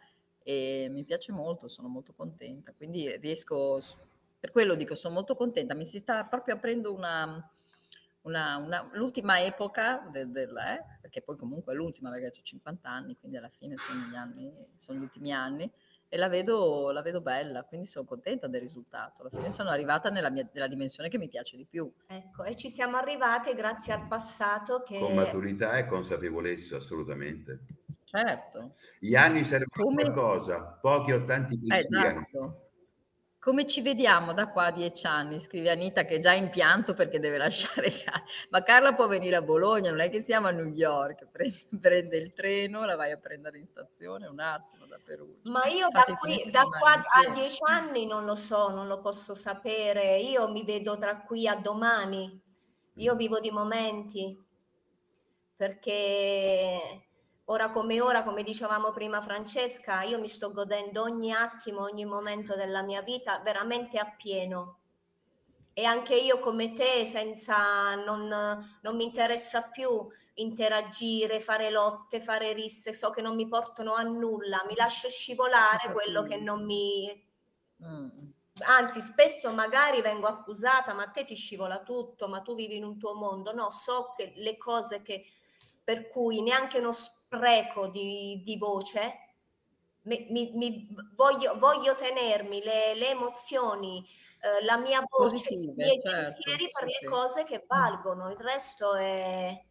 [0.49, 2.73] e mi piace molto, sono molto contenta.
[2.75, 3.79] Quindi riesco,
[4.39, 7.47] per quello dico, sono molto contenta, mi si sta proprio aprendo una,
[8.21, 12.89] una, una, l'ultima epoca del, del, eh, perché poi comunque è l'ultima perché ho 50
[12.89, 15.71] anni, quindi alla fine sono gli, anni, sono gli ultimi anni
[16.11, 19.21] e la vedo, la vedo bella, quindi sono contenta del risultato.
[19.21, 21.93] Alla fine sono arrivata nella, mia, nella dimensione che mi piace di più.
[22.07, 24.97] Ecco, e ci siamo arrivate grazie al passato che...
[24.97, 27.78] Con maturità e consapevolezza, assolutamente.
[28.09, 28.73] Certo.
[28.99, 30.01] Gli anni servono Come...
[30.01, 32.25] a qualcosa, pochi o tanti che eh, siano.
[32.27, 32.63] Esatto.
[33.39, 35.39] Come ci vediamo da qua a dieci anni?
[35.39, 38.23] Scrive Anita che è già in pianto perché deve lasciare casa.
[38.49, 41.27] Ma Carla può venire a Bologna, non è che siamo a New York.
[41.31, 45.51] Prende, prende il treno, la vai a prendere in stazione un attimo da Perugia.
[45.51, 49.35] Ma io da, qui, da qua a dieci anni non lo so, non lo posso
[49.35, 50.17] sapere.
[50.17, 52.41] Io mi vedo tra qui a domani.
[52.95, 54.37] Io vivo di momenti
[55.55, 57.08] perché
[57.51, 62.55] ora come ora, come dicevamo prima Francesca, io mi sto godendo ogni attimo, ogni momento
[62.55, 64.77] della mia vita veramente appieno.
[65.73, 68.27] E anche io come te, senza, non,
[68.81, 69.89] non mi interessa più
[70.35, 75.91] interagire, fare lotte, fare risse, so che non mi portano a nulla, mi lascio scivolare
[75.91, 77.27] quello che non mi...
[77.83, 78.09] Mm.
[78.61, 82.83] Anzi, spesso magari vengo accusata, ma a te ti scivola tutto, ma tu vivi in
[82.83, 83.53] un tuo mondo.
[83.53, 85.25] No, so che le cose che
[85.81, 86.91] per cui neanche uno
[87.29, 89.13] spreco di, di voce,
[90.03, 94.03] mi, mi, mi voglio, voglio, tenermi le, le emozioni,
[94.41, 97.05] eh, la mia voce, Positive, i miei certo, pensieri per sì, le sì.
[97.05, 99.63] cose che valgono, il resto è...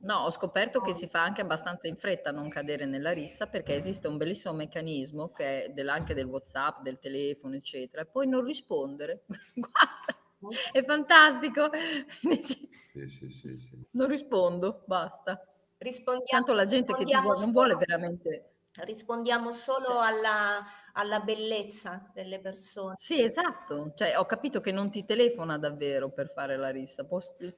[0.00, 3.48] No, ho scoperto che si fa anche abbastanza in fretta a non cadere nella rissa
[3.48, 8.06] perché esiste un bellissimo meccanismo che è del, anche del WhatsApp, del telefono, eccetera, e
[8.06, 9.24] poi non rispondere.
[9.54, 11.70] Guarda, è fantastico.
[12.98, 15.47] Sì, sì, sì, non rispondo, basta.
[15.78, 18.52] Rispondiamo, Tanto la gente che vuole, non vuole veramente...
[18.80, 22.94] Rispondiamo solo alla, alla, bellezza delle persone.
[22.96, 23.92] Sì, esatto.
[23.96, 27.04] Cioè, ho capito che non ti telefona davvero per fare la rissa,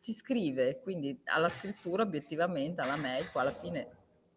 [0.01, 3.89] ti scrive, quindi alla scrittura obiettivamente, alla mail, poi alla fine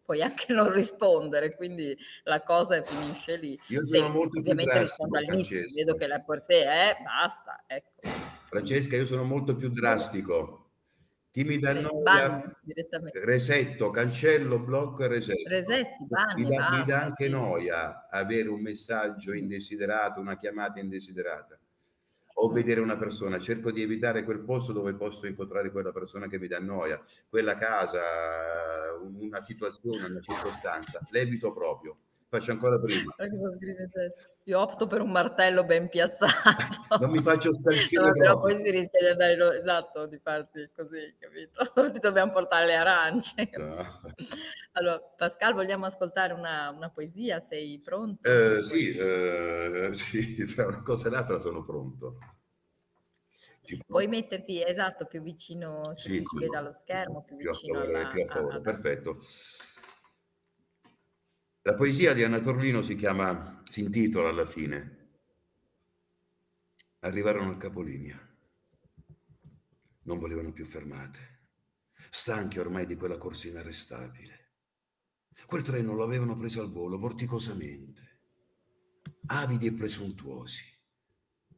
[0.04, 3.58] puoi anche non rispondere, quindi la cosa finisce lì.
[3.68, 8.08] Io sono molto ovviamente rispondo all'inizio, vedo che la per sé è, basta, ecco.
[8.46, 10.63] Francesca, io sono molto più drastico
[11.34, 12.60] chi mi dà noia,
[13.14, 15.48] resetto, cancello, blocco e resetto.
[15.48, 17.30] Resetti, banni, mi, dà, mi dà anche sì.
[17.30, 21.58] noia avere un messaggio indesiderato, una chiamata indesiderata
[22.34, 23.40] o vedere una persona.
[23.40, 27.56] Cerco di evitare quel posto dove posso incontrare quella persona che mi dà noia, quella
[27.56, 28.00] casa,
[29.02, 31.00] una situazione, una circostanza.
[31.10, 31.96] L'evito proprio
[32.38, 33.14] faccio ancora prima.
[34.44, 36.32] Io opto per un martello ben piazzato.
[37.00, 38.02] non mi faccio scalfire.
[38.02, 41.62] No, però poi si rischia di andare, esatto, di farsi così, capito?
[41.92, 43.50] Ti dobbiamo portare le arance.
[43.56, 43.86] No.
[44.72, 47.40] Allora, Pascal, vogliamo ascoltare una, una poesia?
[47.40, 48.28] Sei pronto?
[48.28, 52.14] Eh, sì, eh, sì, tra una cosa e l'altra sono pronto.
[53.86, 58.10] Puoi metterti, esatto, più vicino, sì, si vede allo schermo, più, più vicino favore, alla,
[58.10, 58.60] più a favore, alla...
[58.62, 59.20] perfetto.
[61.66, 65.02] La poesia di Anna Torlino si chiama, si intitola alla fine,
[66.98, 68.18] Arrivarono al capolinea.
[70.02, 71.48] Non volevano più fermate,
[72.10, 74.52] stanchi ormai di quella corsa inarrestabile.
[75.46, 78.20] Quel treno lo avevano preso al volo vorticosamente,
[79.28, 80.64] avidi e presuntuosi,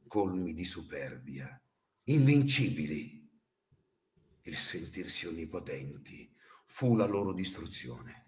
[0.07, 1.61] colmi di superbia,
[2.05, 3.29] invincibili.
[4.42, 6.33] Il sentirsi onnipotenti
[6.66, 8.26] fu la loro distruzione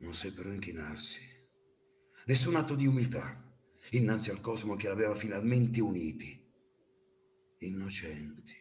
[0.00, 1.18] non seppero inchinarsi.
[2.26, 3.48] Nessun atto di umiltà
[3.92, 6.38] innanzi al cosmo che l'aveva finalmente uniti.
[7.58, 8.56] Innocenti,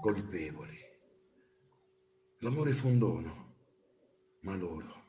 [0.00, 0.78] colpevoli.
[2.38, 3.56] L'amore fu un dono,
[4.40, 5.00] ma loro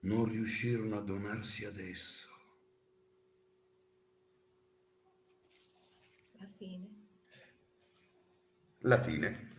[0.00, 2.28] non riuscirono a donarsi ad esso.
[6.38, 6.90] La fine.
[8.80, 9.54] La fine.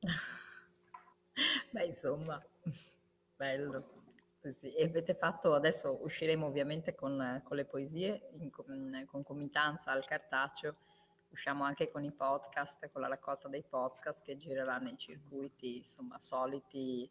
[1.70, 2.40] Beh, insomma,
[3.36, 3.96] bello.
[4.40, 10.04] Sì, E avete fatto, adesso usciremo ovviamente con, con le poesie in, in concomitanza al
[10.04, 10.76] cartaceo,
[11.30, 16.18] usciamo anche con i podcast, con la raccolta dei podcast che girerà nei circuiti, insomma,
[16.18, 17.10] soliti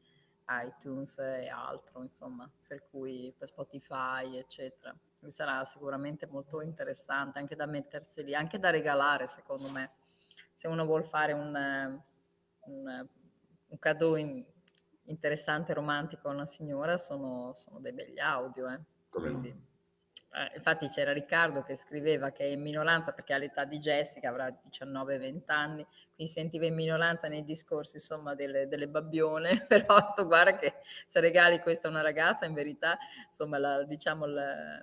[0.50, 4.96] iTunes e altro, insomma, per cui per Spotify, eccetera.
[5.20, 9.92] Lui sarà sicuramente molto interessante anche da mettersi lì, anche da regalare, secondo me.
[10.54, 12.02] Se uno vuole fare un,
[12.62, 13.08] un
[13.68, 14.44] un cadeau in,
[15.08, 18.70] interessante, romantico a una signora, sono, sono dei begli audio.
[18.70, 18.80] Eh.
[19.10, 24.30] Quindi, eh, infatti c'era Riccardo che scriveva che è in minoranza perché all'età di Jessica
[24.30, 30.26] avrà 19-20 anni, quindi sentiva in minoranza nei discorsi insomma delle, delle babbione, però tu
[30.26, 32.98] guarda che se regali questa a una ragazza in verità
[33.28, 34.82] insomma la, diciamo la,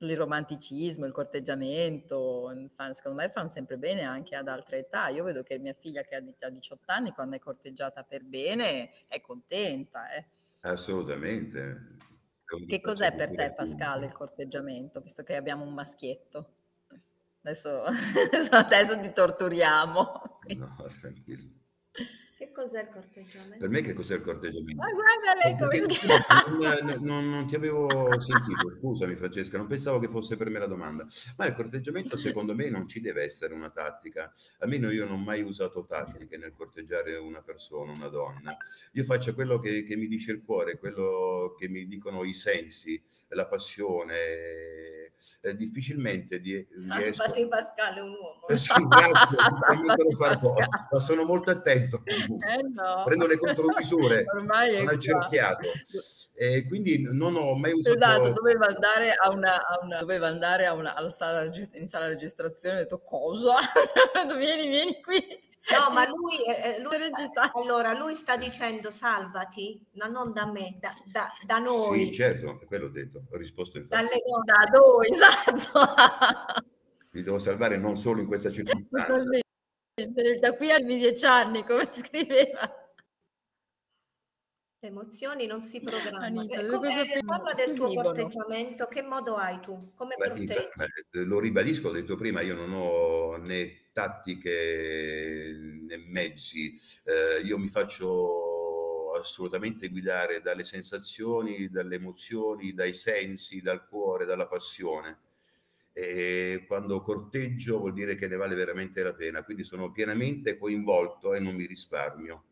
[0.00, 2.52] il romanticismo, il corteggiamento,
[2.92, 5.08] secondo me fanno sempre bene anche ad altre età.
[5.08, 8.90] Io vedo che mia figlia che ha già 18 anni, quando è corteggiata per bene,
[9.08, 10.12] è contenta.
[10.12, 10.24] Eh.
[10.60, 11.86] Assolutamente.
[12.66, 16.54] Che cos'è per te, Pascal, il corteggiamento, visto che abbiamo un maschietto?
[17.42, 17.84] Adesso,
[18.50, 20.22] adesso ti torturiamo.
[20.56, 21.57] No, tranquillo.
[22.58, 23.56] Cos'è il corteggiamento?
[23.56, 24.82] Per me che cos'è il corteggiamento?
[24.82, 25.78] Ma guarda lei come
[26.90, 30.66] non, non, non, ti avevo sentito, scusami Francesca, non pensavo che fosse per me la
[30.66, 31.06] domanda.
[31.36, 34.32] Ma il corteggiamento secondo me non ci deve essere una tattica.
[34.58, 38.56] Almeno io non ho mai usato tattiche nel corteggiare una persona, una donna.
[38.94, 43.00] Io faccio quello che, che mi dice il cuore, quello che mi dicono i sensi,
[43.28, 44.16] la passione.
[45.40, 47.24] Eh, difficilmente di, riesco...
[47.48, 48.46] Pascal è un uomo.
[48.48, 50.48] Eh sì, grazie,
[50.90, 52.02] ma sono molto attento.
[52.48, 53.02] Eh no.
[53.04, 55.68] Prendo le contromisure, Ormai è non accerchiato.
[56.34, 57.96] E quindi non ho mai usato...
[57.96, 62.06] Esatto, doveva andare a una, a una, doveva andare a una, alla sala, in sala
[62.06, 63.56] registrazione ho detto cosa?
[64.38, 65.46] vieni, vieni qui.
[65.70, 70.50] No, ma lui, eh, eh lui sta, allora, lui sta dicendo salvati, ma non da
[70.50, 72.06] me, da, da, da noi.
[72.06, 74.04] Sì, certo, quello ho detto, ho risposto infatti.
[74.04, 76.64] Dalle, da noi, esatto.
[77.12, 79.24] Mi devo salvare non solo in questa circostanza.
[80.40, 82.72] Da qui ai dieci anni, come scriveva.
[84.80, 86.40] Le emozioni non si programmano.
[86.40, 88.12] Anita, eh, come, eh, parla del tuo vivono.
[88.12, 89.76] corteggiamento, che modo hai tu?
[89.96, 91.24] Come Beh, proteggi?
[91.26, 95.56] Lo ribadisco, ho detto prima, io non ho né tattiche
[95.88, 103.84] né mezzi, eh, io mi faccio assolutamente guidare dalle sensazioni, dalle emozioni, dai sensi, dal
[103.88, 105.26] cuore, dalla passione
[106.00, 111.34] e quando corteggio vuol dire che ne vale veramente la pena, quindi sono pienamente coinvolto
[111.34, 112.44] e non mi risparmio.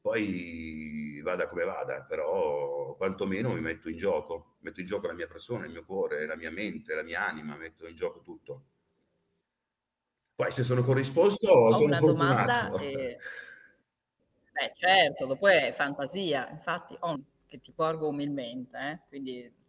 [0.00, 5.26] Poi vada come vada, però quantomeno mi metto in gioco, metto in gioco la mia
[5.26, 8.64] persona, il mio cuore, la mia mente, la mia anima, metto in gioco tutto.
[10.34, 12.78] Poi se sono corrisposto Ho sono fortunato.
[12.78, 13.18] E...
[14.52, 19.00] Beh certo, dopo è fantasia, infatti, oh, che ti porgo umilmente, eh?
[19.08, 19.59] quindi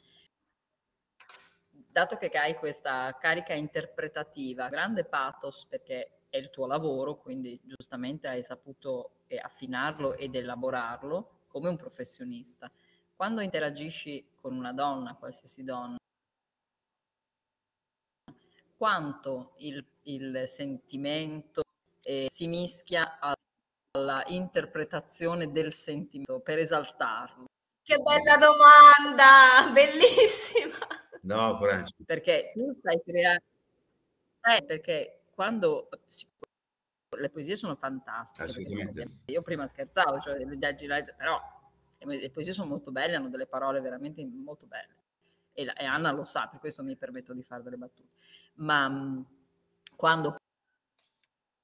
[1.91, 8.27] dato che hai questa carica interpretativa, grande pathos perché è il tuo lavoro, quindi giustamente
[8.27, 12.71] hai saputo affinarlo ed elaborarlo come un professionista.
[13.15, 15.97] Quando interagisci con una donna, qualsiasi donna,
[18.75, 21.61] quanto il, il sentimento
[22.03, 27.45] eh, si mischia alla interpretazione del sentimento per esaltarlo?
[27.83, 31.00] Che bella domanda, bellissima.
[31.21, 32.03] No, Francesco.
[32.05, 33.43] Perché tu stai creando...
[34.41, 35.89] Eh, perché quando...
[37.09, 39.03] Le poesie sono fantastiche.
[39.25, 40.45] Io prima scherzavo, cioè
[41.17, 41.41] però
[41.97, 44.95] le poesie sono molto belle, hanno delle parole veramente molto belle.
[45.51, 48.13] E, la, e Anna lo sa, per questo mi permetto di fare delle battute.
[48.55, 49.25] Ma mh,
[49.97, 50.37] quando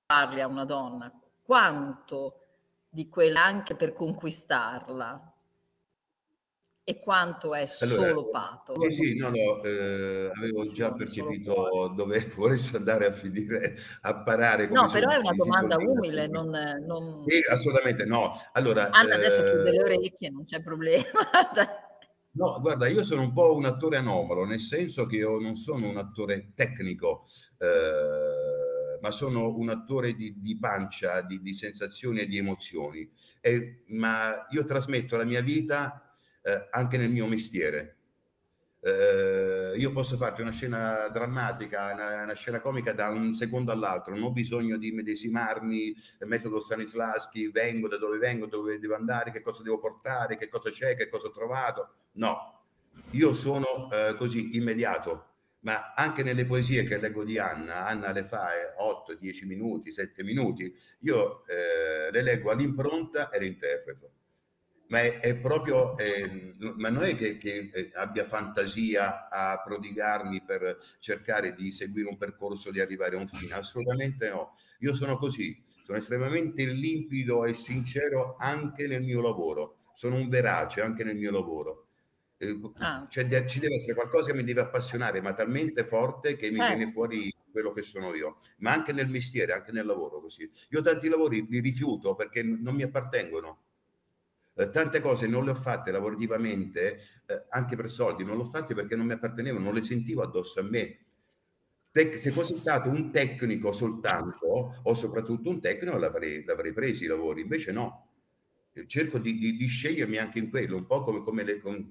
[0.06, 2.48] parli a una donna, quanto
[2.90, 5.34] di quella anche per conquistarla
[6.90, 8.76] e quanto è allora, solo pato.
[8.90, 14.70] Sì, sì, no, no, eh, avevo già percepito dove volessi andare a finire a parare.
[14.70, 16.50] No, però è una domanda umile, non,
[16.86, 17.26] non...
[17.28, 18.32] Sì, assolutamente no.
[18.54, 19.16] Allora, Anna eh...
[19.16, 21.04] adesso chiude le orecchie, non c'è problema.
[22.38, 25.90] No, guarda, io sono un po' un attore anomalo, nel senso che io non sono
[25.90, 27.26] un attore tecnico,
[27.58, 33.12] eh, ma sono un attore di, di pancia, di, di, sensazioni e di emozioni.
[33.42, 36.07] E, ma io trasmetto la mia vita
[36.48, 37.96] eh, anche nel mio mestiere.
[38.80, 44.14] Eh, io posso farti una scena drammatica, una, una, scena comica da un secondo all'altro,
[44.14, 49.42] non ho bisogno di medesimarmi, metodo Stanislaschi, vengo da dove vengo, dove devo andare, che
[49.42, 51.90] cosa devo portare, che cosa c'è, che cosa ho trovato.
[52.14, 52.64] No,
[53.12, 55.26] io sono eh, così immediato,
[55.62, 60.24] ma anche nelle poesie che leggo di Anna, Anna le fa 8, 10 minuti, 7
[60.24, 64.12] minuti, io eh, le leggo all'impronta e le interpreto
[64.88, 70.44] ma è, è proprio, eh, ma non è che, che, eh, abbia fantasia a prodigarmi
[70.44, 74.56] per cercare di seguire un percorso, di arrivare a un fine, assolutamente no.
[74.80, 80.82] Io sono così, sono estremamente limpido e sincero anche nel mio lavoro, sono un verace
[80.82, 81.88] anche nel mio lavoro.
[82.38, 83.08] Eh, ah.
[83.10, 86.76] Cioè, ci deve essere qualcosa che mi deve appassionare, ma talmente forte che mi eh.
[86.76, 90.50] viene fuori quello che sono io, ma anche nel mestiere, anche nel lavoro così.
[90.70, 93.64] Io tanti lavori li rifiuto perché non mi appartengono
[94.58, 98.46] eh, tante cose non le ho fatte lavorativamente, eh, anche per soldi, non le ho
[98.46, 100.98] fatte perché non mi appartenevano, non le sentivo addosso a me.
[101.92, 107.08] Tec- se fossi stato un tecnico soltanto, o soprattutto un tecnico, l'avrei, l'avrei presi i
[107.08, 108.06] lavori, invece no.
[108.88, 111.88] Cerco di, di, di, scegliermi anche in quello, un po' come, come le, con,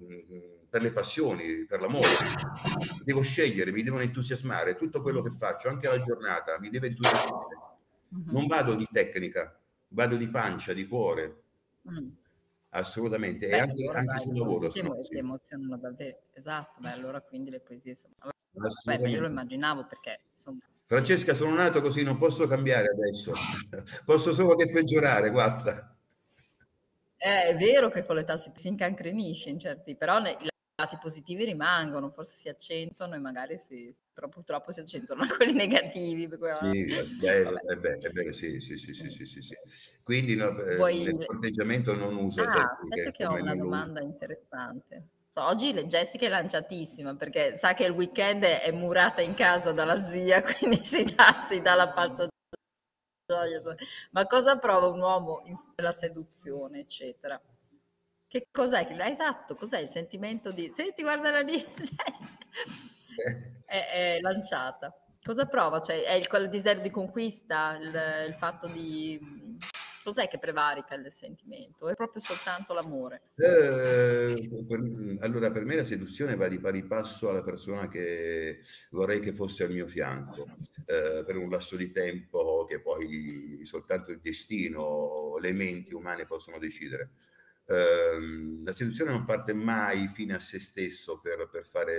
[0.69, 2.07] per le passioni, per l'amore.
[3.05, 4.77] Devo scegliere, mi devono entusiasmare.
[4.77, 7.59] Tutto quello che faccio, anche la giornata, mi deve entusiasmare.
[8.27, 9.59] Non vado di tecnica,
[9.89, 11.43] vado di pancia, di cuore.
[12.79, 14.73] Assolutamente, beh, e anche, allora anche sul lavoro.
[14.75, 18.15] Emo- ti emozionano davvero, esatto, beh, allora quindi le poesie sono...
[18.85, 20.61] Beh, io lo immaginavo perché insomma...
[20.85, 23.33] Francesca, sono nato così, non posso cambiare adesso,
[24.05, 25.97] posso solo che peggiorare, guarda.
[27.17, 30.37] Eh, è vero che con l'età si, si incancrenisce in certi, però ne,
[30.77, 36.29] lati positivi rimangono, forse si accentuano e magari si, però purtroppo si accentuano quelli negativi.
[36.29, 36.85] Sì,
[37.21, 39.55] beh, è, vero, sì, sì, sì, sì, sì, sì.
[40.05, 40.37] Quindi
[40.77, 45.09] Poi, nel corteggiamento non uso ah, aspetta che ho una domanda interessante.
[45.39, 50.41] Oggi Jessica è lanciatissima perché sa che il weekend è murata in casa dalla zia,
[50.45, 52.27] quindi si dà, si dà la pazza
[53.27, 53.63] gioia.
[54.13, 55.43] Ma cosa prova un uomo
[55.77, 57.41] nella seduzione, eccetera?
[58.29, 58.87] Che cos'è?
[59.09, 60.71] Esatto, cos'è il sentimento di...
[60.71, 61.83] Senti, guarda la lista,
[63.65, 64.95] è, è, lanciata.
[65.23, 65.81] Cosa prova?
[65.81, 69.19] Cioè, è il, il desiderio di conquista, il, il fatto di
[70.07, 71.89] cos'è che prevarica il sentimento?
[71.89, 73.23] È proprio soltanto l'amore?
[73.35, 74.49] Eh,
[75.19, 78.61] allora, per me la seduzione va di pari passo alla persona che
[78.91, 80.47] vorrei che fosse al mio fianco,
[80.85, 86.59] eh, per un lasso di tempo che poi soltanto il destino, le menti umane possono
[86.59, 87.11] decidere.
[87.67, 91.99] Uh, la seduzione non parte mai fine a se stesso per, per fare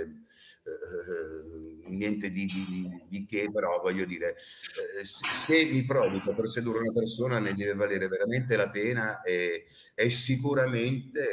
[0.62, 6.78] uh, niente di, di, di, che, però voglio dire, uh, se, mi provoca per sedurre
[6.78, 11.30] una persona ne deve valere veramente la pena e, e sicuramente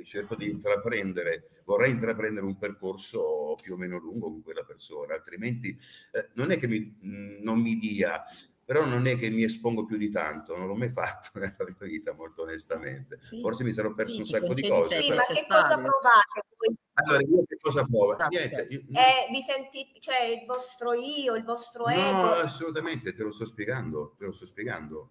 [0.00, 5.14] eh, cerco di intraprendere, vorrei intraprendere un percorso più o meno lungo con quella persona,
[5.14, 5.70] altrimenti
[6.12, 6.94] eh, non è che mi,
[7.42, 8.22] non mi dia
[8.70, 11.88] però non è che mi espongo più di tanto, non l'ho mai fatto nella mia
[11.88, 13.18] vita, molto onestamente.
[13.20, 13.40] Sì.
[13.40, 15.00] Forse mi sarò perso sì, un sacco di cose.
[15.00, 15.16] Sì, però...
[15.16, 16.76] ma che cosa provate voi?
[16.92, 18.12] Allora, io che cosa provo?
[18.12, 18.28] Esatto.
[18.28, 18.80] Niente, io...
[18.92, 22.00] eh, vi sentite, cioè il vostro io, il vostro ego?
[22.12, 25.10] No, assolutamente, te lo sto spiegando, te lo sto spiegando.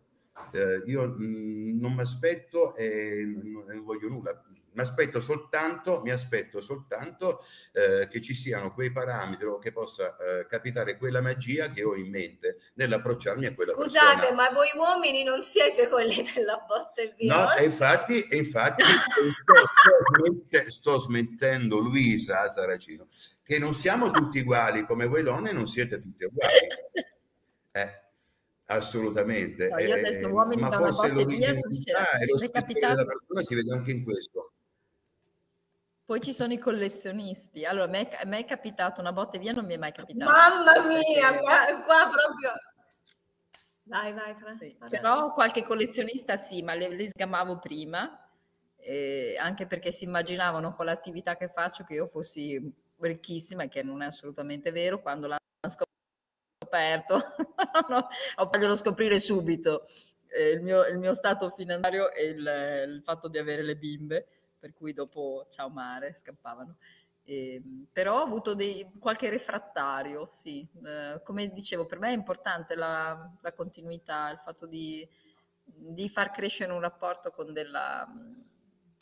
[0.54, 4.42] Eh, io mh, mm, non mi aspetto e non, non voglio nulla
[4.74, 7.44] mi aspetto soltanto, mi aspetto soltanto
[7.74, 11.96] eh, che ci siano quei parametri o che possa eh, capitare quella magia che ho
[11.96, 14.36] in mente nell'approcciarmi a quella Scusate, persona.
[14.36, 17.36] ma voi uomini non siete quelli della botte e via?
[17.36, 23.08] No, e infatti, e infatti sto, sto, smentendo Luisa Saracino,
[23.44, 26.68] che non siamo tutti uguali, come voi donne non siete tutti uguali.
[27.72, 28.04] Eh,
[28.68, 29.68] assolutamente.
[29.70, 33.92] No, io adesso, eh, ma forse l'originalità e lo stile della persona si vede anche
[33.92, 34.54] in questo.
[36.10, 37.66] Poi ci sono i collezionisti.
[37.66, 40.32] Allora, a me, a me è capitato una botte via, non mi è mai capitato.
[40.32, 42.52] Mamma mia, qua, qua proprio...
[43.84, 44.56] Vai, vai, Fran.
[44.56, 48.28] Sì, però qualche collezionista sì, ma le, le sgamavo prima,
[48.78, 52.60] eh, anche perché si immaginavano con l'attività che faccio che io fossi
[52.98, 55.04] ricchissima, che non è assolutamente vero.
[55.04, 55.40] Quando l'hanno
[56.58, 57.22] scoperto,
[57.88, 58.08] no,
[58.38, 59.86] ho voglio scoprire subito
[60.26, 64.28] eh, il, mio, il, mio, stato finanziario e il, il fatto di avere le bimbe
[64.60, 66.78] per cui dopo ciao mare scappavano.
[67.24, 70.68] Eh, però ho avuto dei, qualche refrattario, sì.
[70.84, 75.08] Eh, come dicevo, per me è importante la, la continuità, il fatto di,
[75.64, 78.08] di, far crescere un rapporto con della,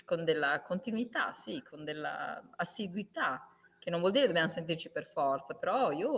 [0.05, 3.47] con della continuità, sì, con della assiduità,
[3.79, 6.11] che non vuol dire che dobbiamo sentirci per forza, però io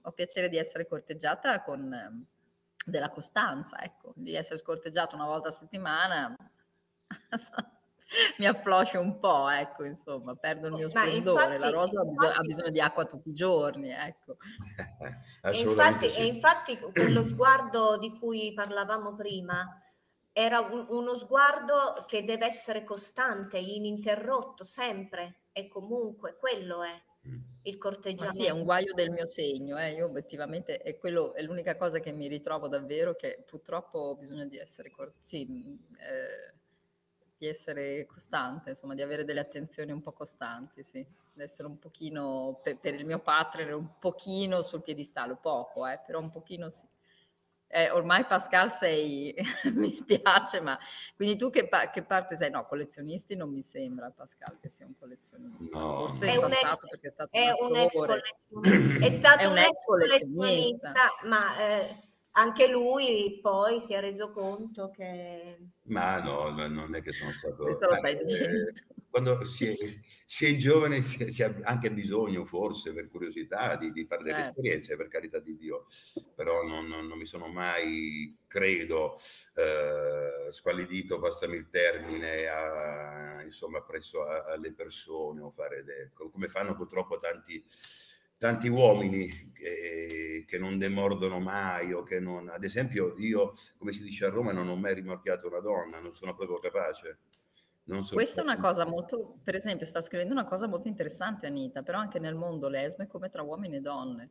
[0.00, 2.24] ho piacere di essere corteggiata con
[2.86, 6.36] della costanza, ecco, di essere scorteggiata una volta a settimana.
[8.38, 11.54] mi affloscio un po', ecco, insomma, perdo il mio splendore.
[11.54, 14.36] Infatti, la rosa infatti, ha, bisogno, ha, bisogno, di acqua tutti i giorni, ecco.
[15.42, 16.18] e, infatti, sì.
[16.20, 19.80] e infatti quello sguardo di cui parlavamo prima
[20.32, 26.94] era un, uno sguardo che deve essere costante, ininterrotto, sempre e comunque, quello è
[27.26, 27.38] mm.
[27.62, 28.42] il corteggiamento.
[28.42, 29.94] sì, è un guaio del mio segno, eh.
[29.94, 34.44] io obiettivamente è, quello, è l'unica cosa che mi ritrovo davvero che purtroppo ho bisogno
[34.44, 35.46] di essere cor- sì,
[35.98, 36.54] eh,
[37.38, 41.04] di essere costante, insomma, di avere delle attenzioni un po' costanti, sì.
[41.32, 46.00] Di essere un pochino, per, per il mio partner, un pochino sul piedistallo, poco, eh,
[46.04, 46.86] però un pochino sì.
[47.68, 49.34] Eh, ormai Pascal sei,
[49.74, 50.78] mi spiace, ma
[51.16, 52.48] quindi tu che, pa- che, parte sei?
[52.48, 55.78] No, collezionisti non mi sembra Pascal che sia un collezionista.
[55.78, 56.06] No.
[56.06, 59.04] Forse è un ex, perché è stato è un, ex collezionista.
[59.04, 62.05] È stato è un, un ex collezionista, ma eh,
[62.38, 65.70] anche lui poi si è reso conto che...
[65.84, 67.66] Ma no, non è che sono stato...
[67.66, 68.72] Eh,
[69.08, 69.74] quando si è,
[70.26, 74.44] si è giovane si, si, ha anche bisogno, forse, per curiosità, di, di fare delle
[74.44, 74.48] eh.
[74.48, 75.86] esperienze, per carità di Dio,
[76.34, 79.16] però non, non, non mi sono mai, credo,
[79.54, 86.48] eh, squallidito, passami il termine, a, insomma, presso a, alle persone o fare de, come
[86.48, 87.64] fanno purtroppo tanti
[88.38, 92.48] tanti uomini che, che, non demordono mai o che non...
[92.48, 96.12] Ad esempio io, come si dice a Roma, non ho mai rimorchiato una donna, non
[96.14, 97.18] sono proprio capace.
[98.10, 101.98] Questa è una cosa molto, per esempio, sta scrivendo una cosa molto interessante Anita, però
[101.98, 104.30] anche nel mondo lesbo è come tra uomini e donne.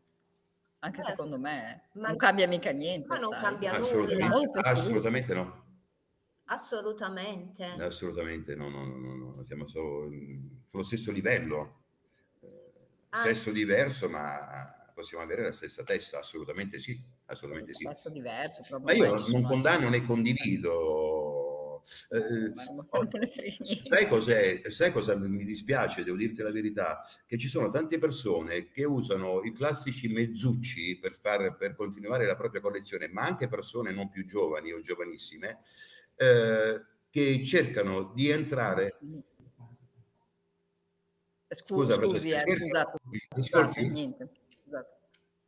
[0.79, 1.11] Anche certo.
[1.11, 3.07] secondo me ma non cambia mica niente.
[3.07, 3.49] Ma non sai.
[3.49, 4.61] cambia assolutamente, nulla.
[4.61, 5.63] Assolutamente no.
[6.45, 7.63] Assolutamente.
[7.63, 9.43] Assolutamente no, no, no, no.
[9.45, 10.09] siamo solo
[10.65, 11.84] sullo stesso livello.
[13.15, 13.21] Ah.
[13.21, 17.85] Sesso diverso, ma possiamo avere la stessa testa, assolutamente sì, assolutamente sì.
[17.85, 21.45] Sesso diverso, ma io non condanno né condivido
[22.09, 22.51] eh,
[22.89, 23.07] oh,
[23.79, 28.69] sai, cos'è, sai cosa mi dispiace, devo dirti la verità, che ci sono tante persone
[28.69, 33.91] che usano i classici mezzucci per, far, per continuare la propria collezione, ma anche persone
[33.91, 35.59] non più giovani o giovanissime,
[36.15, 38.97] eh, che cercano di entrare...
[41.55, 42.97] Scusa, Scusa scusi, eh, scusate,
[43.33, 44.29] scusate, niente.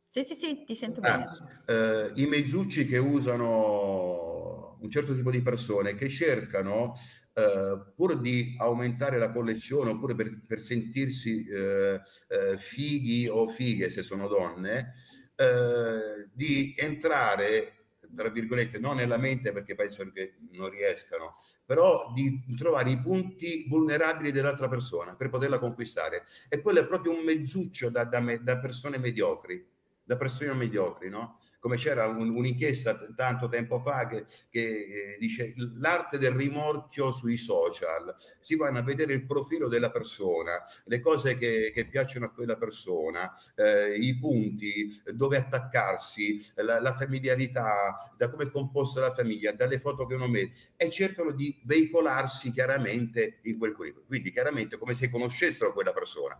[0.08, 2.12] Sì, sì, sì, ti sento ah, bene.
[2.14, 6.94] Eh, I mezzucci che usano un certo tipo di persone che cercano,
[7.34, 13.90] eh, pur di aumentare la collezione oppure per, per sentirsi eh, eh fighi o fighe
[13.90, 14.94] se sono donne,
[15.36, 17.77] eh, di entrare
[18.14, 23.66] tra virgolette, non nella mente perché penso che non riescano, però di trovare i punti
[23.68, 26.24] vulnerabili dell'altra persona per poterla conquistare.
[26.48, 29.76] E quello è proprio un mezzuccio da, da, da persone mediocri
[30.08, 31.38] da persone mediocri, no?
[31.68, 37.36] Come c'era un, un'inchiesta tanto tempo fa che, che eh, dice l'arte del rimorchio sui
[37.36, 40.52] social, si vanno a vedere il profilo della persona,
[40.84, 46.96] le cose che, che piacciono a quella persona, eh, i punti, dove attaccarsi, la, la,
[46.96, 51.54] familiarità, da come è composta la famiglia, dalle foto che uno mette e cercano di
[51.64, 54.06] veicolarsi chiaramente in quel curriculum.
[54.06, 56.34] Quindi chiaramente come se conoscessero quella persona.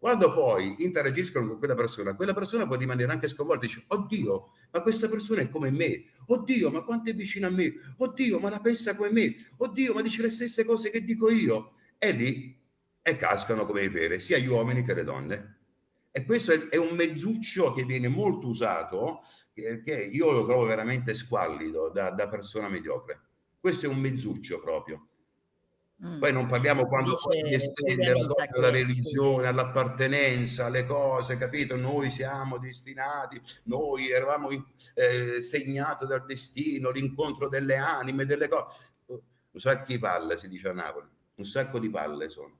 [0.00, 4.52] Quando poi interagiscono con quella persona, quella persona può rimanere anche sconvolta e dice, oddio,
[4.72, 8.48] ma questa persona è come me, oddio, ma quanto è vicina a me, oddio, ma
[8.48, 11.74] la pensa come me, oddio, ma dice le stesse cose che dico io.
[11.98, 12.58] E lì
[13.02, 15.58] e cascano come i pere, sia gli uomini che le donne.
[16.10, 19.20] E questo è, un mezzuccio che viene molto usato,
[19.52, 23.20] che, che io lo trovo veramente squallido da, da persona mediocre.
[23.60, 25.09] Questo è un mezzuccio proprio.
[26.02, 26.18] Mm.
[26.18, 31.76] Poi non parliamo quando poi estende la cosa alla religione, all'appartenenza, alle cose, capito?
[31.76, 34.48] Noi siamo destinati, noi eravamo
[34.94, 38.76] eh, segnati dal destino, l'incontro delle anime, delle cose.
[39.52, 42.56] Un sacco di palle si dice a Napoli, un sacco di palle sono.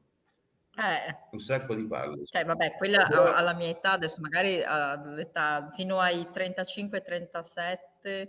[0.77, 1.17] Eh.
[1.31, 2.27] Un sacco di palle.
[2.27, 3.33] Cioè, vabbè, quella Però...
[3.33, 8.29] alla mia età, adesso magari all'età fino ai 35-37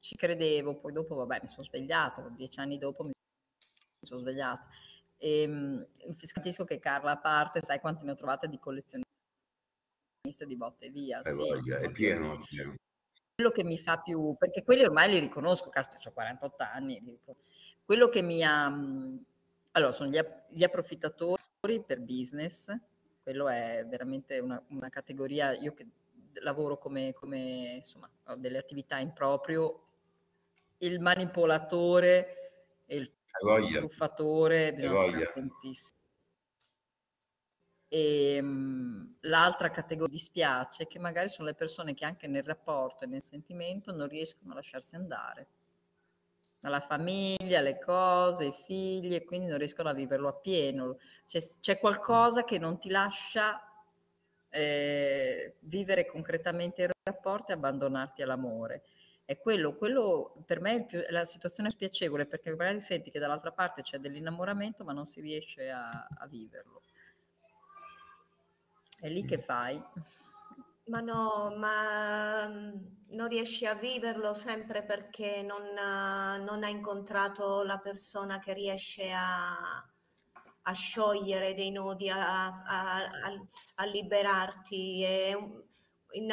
[0.00, 3.11] ci credevo, poi dopo, vabbè, mi sono svegliato, dieci anni dopo mi
[4.02, 4.66] mi sono svegliata.
[5.16, 5.86] E, um,
[6.32, 9.06] capisco che Carla a parte, sai quanti ne ho trovate di collezioniste
[10.46, 11.22] di botte via.
[11.22, 12.74] È, sì, voglia, è pieno, pieno.
[13.34, 17.18] Quello che mi fa più, perché quelli ormai li riconosco, caspita, ho 48 anni,
[17.84, 18.66] quello che mi ha...
[19.74, 22.74] Allora, sono gli, gli approfittatori per business,
[23.22, 25.86] quello è veramente una, una categoria, io che
[26.34, 29.86] lavoro come, come, insomma, ho delle attività in proprio,
[30.78, 33.10] il manipolatore e il
[33.40, 33.78] voglia.
[33.78, 36.00] truffatore, bisogna stare attentissimi.
[37.88, 43.06] E um, l'altra categoria dispiace che magari sono le persone che anche nel rapporto e
[43.06, 45.46] nel sentimento non riescono a lasciarsi andare.
[46.60, 50.98] La famiglia, le cose, i figli, e quindi non riescono a viverlo appieno.
[51.26, 53.60] C'è, c'è qualcosa che non ti lascia
[54.48, 58.82] eh, vivere concretamente il rapporto e abbandonarti all'amore
[59.24, 63.18] è quello, quello per me è, più, è, la situazione spiacevole perché magari senti che
[63.18, 66.82] dall'altra parte c'è dell'innamoramento ma non si riesce a, a viverlo.
[68.98, 69.82] È lì che fai.
[70.84, 72.70] Ma no, ma mm,
[73.10, 75.62] non riesci a viverlo sempre perché non,
[76.44, 79.84] non hai incontrato la persona che riesce a,
[80.62, 82.98] a sciogliere dei nodi, a, a,
[83.76, 85.02] a liberarti.
[85.02, 85.62] È un,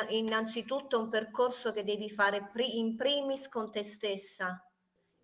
[0.09, 4.63] innanzitutto un percorso che devi fare in primis con te stessa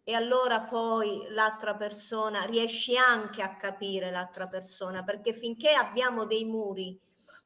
[0.04, 6.46] e allora poi l'altra persona riesci anche a capire l'altra persona perché finché abbiamo dei
[6.46, 7.00] muri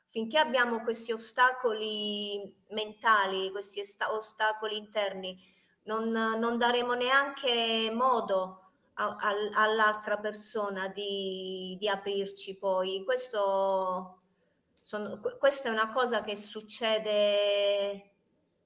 [0.08, 3.82] finché abbiamo questi ostacoli mentali questi
[4.12, 5.38] ostacoli interni
[5.84, 13.04] non, non daremo neanche modo a, a, all'altra persona di, di, aprirci poi.
[13.04, 14.19] Questo,
[14.90, 18.14] sono, questa è una cosa che succede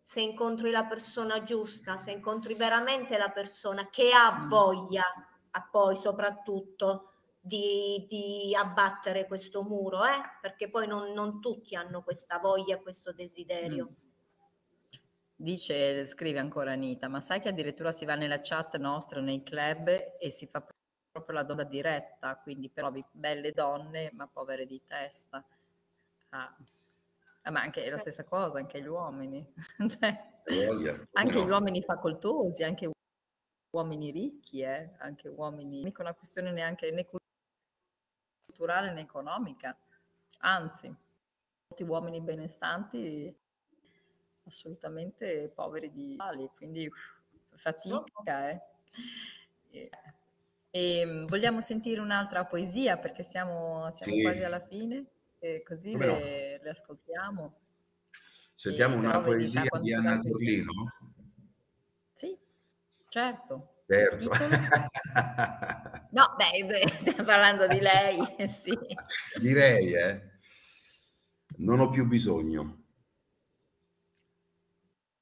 [0.02, 4.48] se incontri la persona giusta, se incontri veramente la persona che ha mm.
[4.48, 5.04] voglia,
[5.52, 7.12] a poi soprattutto
[7.42, 10.22] di, di abbattere questo muro, eh?
[10.40, 13.90] perché poi non, non, tutti hanno questa voglia, questo desiderio.
[13.92, 15.00] Mm.
[15.36, 19.90] Dice, scrive ancora Anita, ma sai che addirittura si va nella chat nostra, nei club
[20.18, 20.66] e si fa
[21.12, 25.46] proprio la donna diretta, quindi trovi belle donne ma povere di testa.
[26.34, 26.52] Ah.
[27.44, 29.46] Ah, ma anche è la stessa cosa, anche gli uomini.
[29.88, 30.42] cioè,
[31.12, 31.46] anche no.
[31.46, 32.90] gli uomini facoltosi, anche
[33.70, 34.96] uomini ricchi, eh?
[34.98, 35.84] anche uomini...
[35.84, 37.06] Mica una questione neanche né
[38.42, 39.78] culturale né economica,
[40.40, 40.88] anzi,
[41.68, 43.36] molti uomini benestanti
[44.46, 46.90] assolutamente poveri di mali, quindi
[47.56, 48.50] fatica.
[48.50, 48.62] Eh.
[49.70, 49.90] E,
[50.70, 54.22] e, mm, vogliamo sentire un'altra poesia perché siamo, siamo sì.
[54.22, 55.13] quasi alla fine
[55.44, 57.60] e così le, le, ascoltiamo.
[58.56, 60.72] Sentiamo una poesia di Anna Torlino?
[62.14, 62.38] Sì,
[63.10, 63.84] certo.
[63.86, 64.30] Certo.
[66.12, 68.72] no, beh, stiamo parlando di lei, sì.
[69.38, 70.32] Direi, eh.
[71.58, 72.86] Non ho più bisogno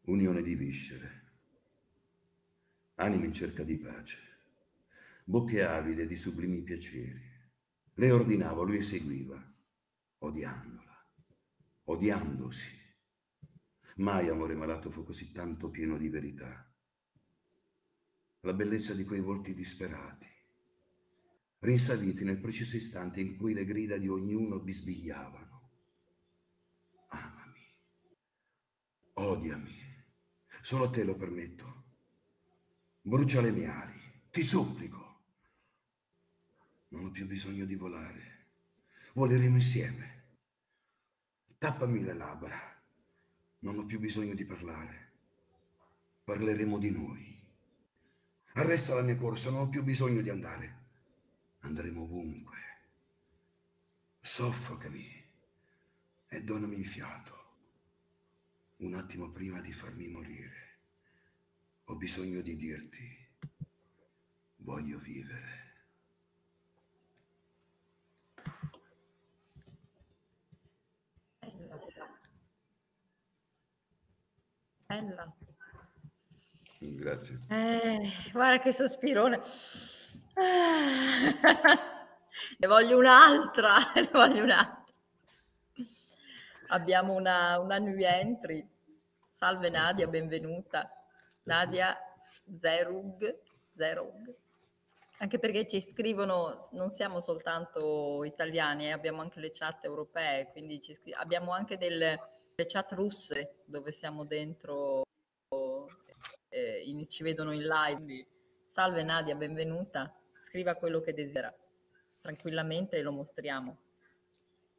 [0.02, 1.24] unione di viscere,
[2.96, 4.20] anime in cerca di pace,
[5.24, 7.20] bocche avide di sublimi piaceri.
[7.96, 9.51] Lei ordinava, lui eseguiva,
[10.24, 11.06] odiandola,
[11.86, 12.80] odiandosi.
[13.98, 16.68] Mai amore malato fu così tanto pieno di verità.
[18.42, 20.28] La bellezza di quei volti disperati,
[21.60, 25.70] rinsaliti nel preciso istante in cui le grida di ognuno bisbigliavano.
[27.10, 27.76] Amami,
[29.14, 29.82] odiami,
[30.64, 31.84] Solo a te lo permetto.
[33.02, 34.00] Brucia le mie ali,
[34.30, 35.24] ti supplico.
[36.90, 38.50] Non ho più bisogno di volare.
[39.14, 40.11] Voleremo insieme.
[41.62, 42.60] Tappami le labbra.
[43.60, 45.12] Non ho più bisogno di parlare.
[46.24, 47.40] Parleremo di noi.
[48.54, 50.80] Arresta la mia corsa, non ho più bisogno di andare.
[51.60, 52.58] Andremo ovunque.
[54.22, 55.24] Soffocami
[56.30, 57.38] e donami il fiato
[58.78, 60.80] un attimo prima di farmi morire.
[61.84, 63.28] Ho bisogno di dirti,
[64.56, 65.61] voglio vivere.
[74.92, 75.32] Bella.
[76.80, 77.40] Grazie.
[77.48, 79.40] Eh, guarda che sospirone.
[82.58, 84.84] ne voglio un'altra, ne voglio un'altra.
[86.68, 88.68] Abbiamo una, una new entry
[89.30, 90.92] Salve Nadia, benvenuta.
[91.44, 91.98] Nadia
[92.60, 94.36] Zerug, Zerug.
[95.20, 100.82] Anche perché ci scrivono, non siamo soltanto italiani, eh, abbiamo anche le chat europee, quindi
[101.14, 102.20] abbiamo anche delle
[102.66, 105.04] chat russe dove siamo dentro,
[106.50, 108.28] eh, in, ci vedono in live.
[108.68, 110.16] Salve Nadia, benvenuta.
[110.38, 111.54] Scriva quello che desidera,
[112.22, 113.78] tranquillamente e lo mostriamo.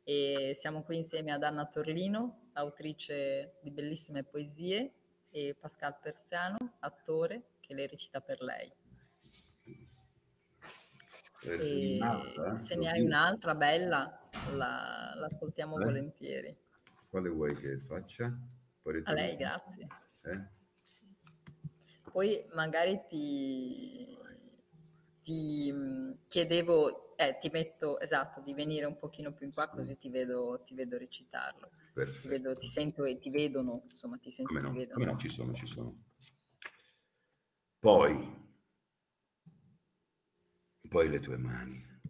[0.05, 4.93] E siamo qui insieme ad Anna Torlino, autrice di bellissime poesie,
[5.31, 8.73] e Pascal Persiano, attore, che le recita per lei.
[11.45, 11.99] E
[12.65, 14.21] se ne hai un'altra bella,
[14.55, 15.85] la, l'ascoltiamo eh?
[15.85, 16.57] volentieri.
[17.13, 18.25] Quale vuoi che faccia?
[19.05, 19.87] A lei, grazie.
[20.23, 20.49] Eh?
[22.11, 24.17] Poi magari ti,
[25.23, 25.75] ti
[26.27, 30.63] chiedevo, eh, ti metto, esatto, di venire un pochino più in qua così ti vedo,
[30.65, 31.73] ti vedo recitarlo.
[31.93, 35.05] Ti, vedo, ti, sento e ti vedono, insomma, ti sento come no, ti vedono.
[35.05, 36.05] no, ci sono, ci sono.
[37.79, 38.57] Poi,
[40.89, 42.01] poi le tue mani,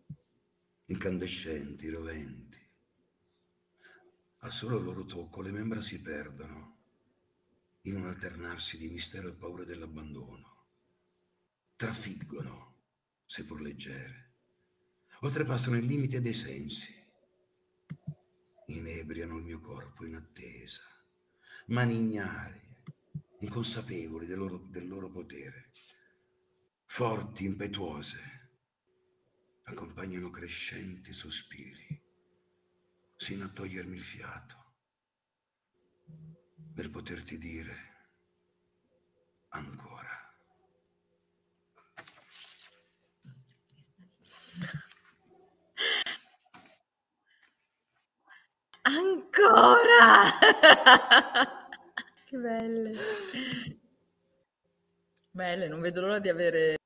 [0.85, 2.42] incandescenti, roventi,
[4.45, 6.79] al solo loro tocco le membra si perdono
[7.83, 10.67] in un alternarsi di mistero e paura dell'abbandono.
[11.77, 12.75] Trafiggono,
[13.25, 14.33] seppur leggere,
[15.21, 16.93] oltrepassano il limite dei sensi.
[18.67, 20.83] Inebriano il mio corpo in attesa,
[21.67, 22.81] mani ignare,
[23.41, 25.71] inconsapevoli del loro, del loro potere,
[26.87, 28.51] forti, impetuose,
[29.65, 32.02] accompagnano crescenti sospiri,
[33.23, 34.57] sino a togliermi il fiato,
[36.75, 37.77] per poterti dire
[39.51, 40.35] ancora.
[48.81, 50.39] Ancora!
[52.27, 52.93] che belle.
[55.31, 56.77] Belle, non vedo l'ora di avere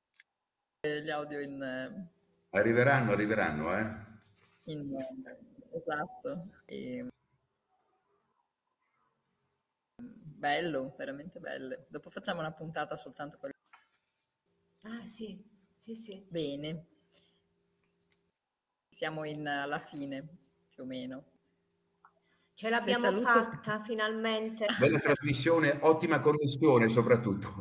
[0.81, 2.07] gli audio in...
[2.51, 4.05] Arriveranno, arriveranno, eh?
[4.65, 4.95] In,
[5.77, 6.49] esatto.
[6.65, 7.07] E...
[9.95, 11.85] Bello, veramente bello.
[11.87, 13.49] Dopo facciamo una puntata soltanto con...
[14.83, 15.43] Ah sì,
[15.75, 16.25] sì, sì.
[16.29, 16.85] Bene.
[18.89, 20.27] Siamo in, alla fine,
[20.69, 21.23] più o meno.
[22.53, 24.65] Ce l'abbiamo fatta finalmente.
[24.79, 27.53] Bella trasmissione, ottima connessione soprattutto.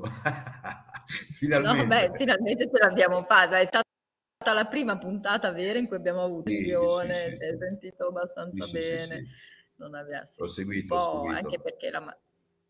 [1.32, 1.82] finalmente.
[1.82, 3.58] No, beh, finalmente ce l'abbiamo fatta.
[3.58, 3.66] È
[4.46, 7.36] stata la prima puntata vera in cui abbiamo avuto sì, visione, sì, sì.
[7.36, 9.26] si è sentito abbastanza sì, bene.
[9.76, 11.36] Non aveva, ho seguito, ho seguito.
[11.36, 12.16] Anche perché la,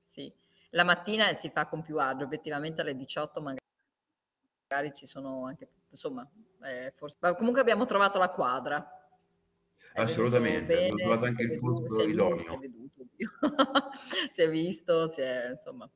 [0.03, 0.33] sì,
[0.71, 6.29] la mattina si fa con più agio, obiettivamente alle 18 magari ci sono anche, insomma,
[6.63, 7.19] eh, forse...
[7.37, 8.91] comunque abbiamo trovato la quadra
[9.95, 12.61] Assolutamente, bene, ho trovato anche il posto idoneo.
[14.31, 15.89] si è visto, si è, insomma,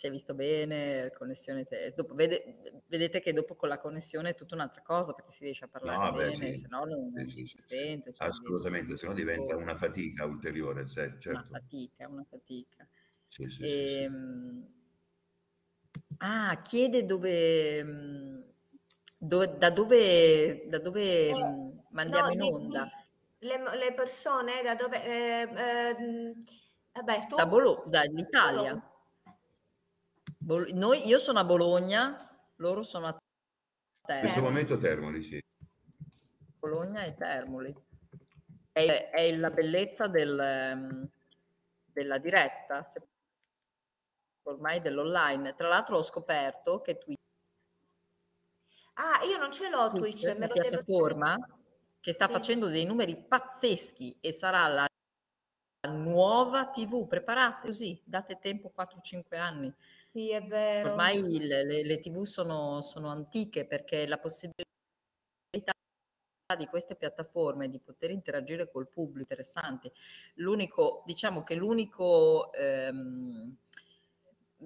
[0.00, 4.34] si è visto bene, connessione te- dopo, vede, vedete che dopo con la connessione è
[4.34, 6.60] tutta un'altra cosa perché si riesce a parlare no, bene, sì.
[6.60, 8.14] se no non, sì, sì, si sente.
[8.14, 10.88] Cioè Assolutamente, se no diventa una fatica ulteriore.
[10.88, 11.28] Certo.
[11.28, 12.88] Una fatica, una fatica.
[13.28, 14.68] Sì, sì, e, ehm,
[16.16, 17.84] Ah, chiede dove,
[19.18, 21.34] dove, da dove, da dove eh,
[21.90, 22.90] mandiamo no, in onda?
[23.40, 25.04] Le, le, persone da dove...
[25.04, 26.34] Eh, eh,
[26.92, 27.36] vabbè, tu...
[27.36, 28.89] Da Bologna, dall'Italia.
[30.42, 33.16] Bol- noi, io sono a Bologna, loro sono a
[34.02, 34.26] Termoli.
[34.26, 35.42] In questo momento Termoli, sì.
[36.58, 37.74] Bologna e Termoli.
[38.72, 41.08] È, è la bellezza del, ehm,
[41.84, 42.88] della diretta,
[44.44, 45.54] ormai dell'online.
[45.54, 47.18] Tra l'altro ho scoperto che Twitch
[48.94, 51.58] Ah, io non ce l'ho Twitch, Twitch me lo piattaforma devo...
[52.00, 52.32] che sta sì.
[52.32, 54.86] facendo dei numeri pazzeschi e sarà la
[55.88, 59.74] nuova TV, preparate così, date tempo 4-5 anni.
[60.12, 60.90] Sì, è vero.
[60.90, 64.64] Ormai le, le, le TV sono, sono antiche perché la possibilità
[66.56, 69.92] di queste piattaforme di poter interagire col pubblico interessante.
[70.34, 73.56] L'unico, diciamo che l'unico ehm,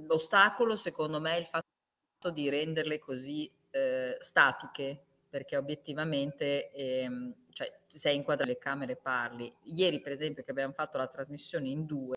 [0.08, 7.80] ostacolo secondo me è il fatto di renderle così eh, statiche, perché obiettivamente ehm, cioè,
[7.86, 9.52] sei inquadrato le camere parli.
[9.64, 12.16] Ieri, per esempio, che abbiamo fatto la trasmissione in due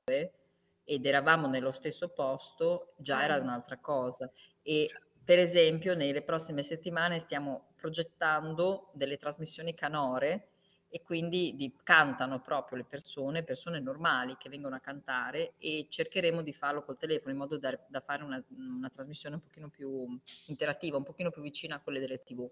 [0.89, 4.31] ed eravamo nello stesso posto, già era un'altra cosa.
[4.61, 4.89] E
[5.21, 10.51] per esempio, nelle prossime settimane stiamo progettando delle trasmissioni canore
[10.87, 16.41] e quindi di, cantano proprio le persone, persone normali che vengono a cantare e cercheremo
[16.41, 20.17] di farlo col telefono in modo da, da fare una, una, trasmissione un pochino più
[20.45, 22.49] interattiva, un pochino più vicina a quelle delle tv.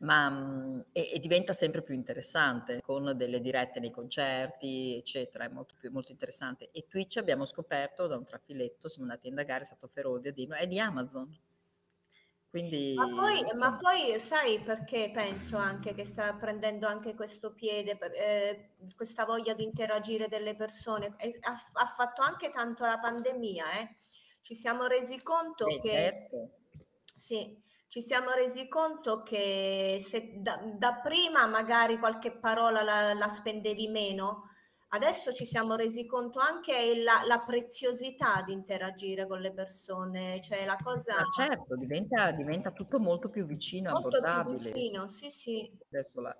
[0.00, 5.74] Ma, e, e, diventa sempre più interessante con delle dirette nei concerti, eccetera, è molto,
[5.78, 6.70] più, molto interessante.
[6.72, 10.66] E Twitch abbiamo scoperto da un trafiletto, siamo andati a indagare, è stato feroce, è
[10.66, 11.38] di Amazon.
[12.48, 17.96] Quindi, ma, poi, ma poi, sai perché penso anche che sta prendendo anche questo piede,
[18.14, 23.80] eh, questa voglia di interagire delle persone, e ha, ha, fatto anche tanto la pandemia,
[23.80, 23.94] eh?
[24.40, 25.90] ci siamo resi conto eh, che...
[25.90, 26.50] Certo.
[27.04, 27.56] Sì,
[27.90, 33.88] ci siamo resi conto che se da, da prima magari qualche parola la, la spendevi
[33.88, 34.44] meno,
[34.92, 40.64] Adesso ci siamo resi conto anche la, la preziosità di interagire con le persone, cioè
[40.64, 41.14] la cosa...
[41.14, 44.56] Ma certo, diventa, diventa tutto molto più vicino, molto abbordabile.
[44.56, 45.78] Più vicino, sì, sì.
[45.92, 46.36] Adesso la...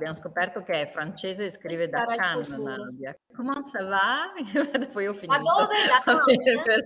[0.00, 3.14] Abbiamo scoperto che è francese e scrive da Cannes, Nadia.
[3.36, 4.32] Come ça va?
[4.90, 5.38] Poi ho finito.
[5.38, 5.74] Ma dove?
[5.86, 6.84] Da Cannes?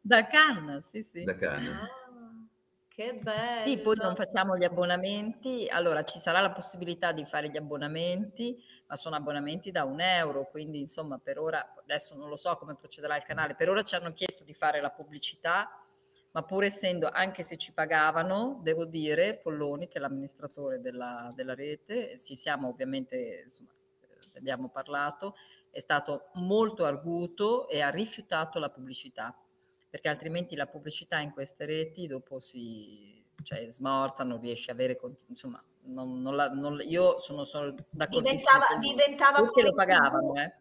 [0.00, 1.24] da Cannes, sì, sì.
[1.24, 1.74] Da Cannes.
[1.74, 2.04] Ah.
[2.86, 3.62] Che bello!
[3.64, 8.56] Sì, poi non facciamo gli abbonamenti, allora ci sarà la possibilità di fare gli abbonamenti,
[8.86, 12.76] ma sono abbonamenti da un euro, quindi insomma per ora, adesso non lo so come
[12.76, 15.68] procederà il canale, per ora ci hanno chiesto di fare la pubblicità,
[16.36, 21.54] ma pur essendo, anche se ci pagavano, devo dire, Folloni, che è l'amministratore della, della
[21.54, 23.70] rete, ci siamo ovviamente, insomma,
[24.36, 25.34] abbiamo parlato,
[25.70, 29.34] è stato molto arguto e ha rifiutato la pubblicità
[29.88, 35.00] perché altrimenti la pubblicità in queste reti dopo si cioè, smorza, non riesce a avere,
[35.28, 38.60] insomma, non, non la, non, io sono, sono d'accordissimo.
[38.76, 40.54] Diventava, diventava perché lo pagavano, eh?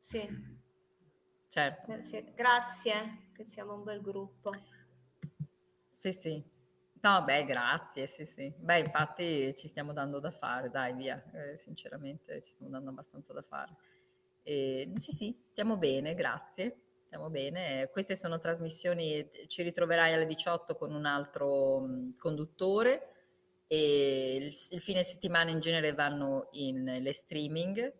[0.00, 0.52] Sì.
[1.48, 1.92] Certo.
[1.92, 4.52] Eh, grazie, che siamo un bel gruppo.
[5.92, 6.42] Sì, sì.
[7.00, 8.52] No, beh, grazie, sì, sì.
[8.56, 11.22] Beh, infatti ci stiamo dando da fare, dai, via.
[11.32, 13.76] Eh, sinceramente ci stiamo dando abbastanza da fare.
[14.42, 16.78] E, sì, sì, stiamo bene, grazie
[17.14, 17.90] stiamo bene.
[17.92, 23.10] Queste sono trasmissioni, ci ritroverai alle 18 con un altro mh, conduttore
[23.68, 27.92] e il, il, fine settimana in genere vanno in le streaming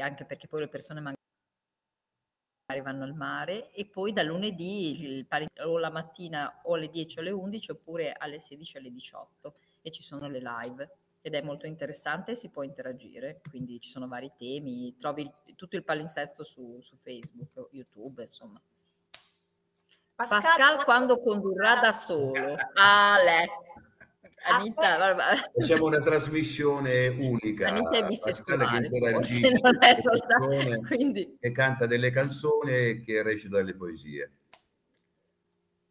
[0.00, 1.00] anche perché poi le persone
[2.80, 5.26] vanno al mare e poi da lunedì
[5.64, 9.52] o la mattina o alle 10 o alle 11 oppure alle 16 alle 18
[9.82, 10.90] e ci sono le live
[11.22, 15.84] ed è molto interessante si può interagire, quindi ci sono vari temi, trovi tutto il
[15.84, 18.60] palinsesto su, su Facebook, YouTube, insomma.
[20.14, 22.54] Pascal, Pascal quando condurrà da solo.
[22.74, 23.48] Ale.
[24.42, 27.68] Anita, ah, facciamo una trasmissione unica.
[27.68, 31.36] Anita è bisessuale, forse non è soltanto, quindi...
[31.38, 34.30] che canta delle canzoni e che recita delle poesie.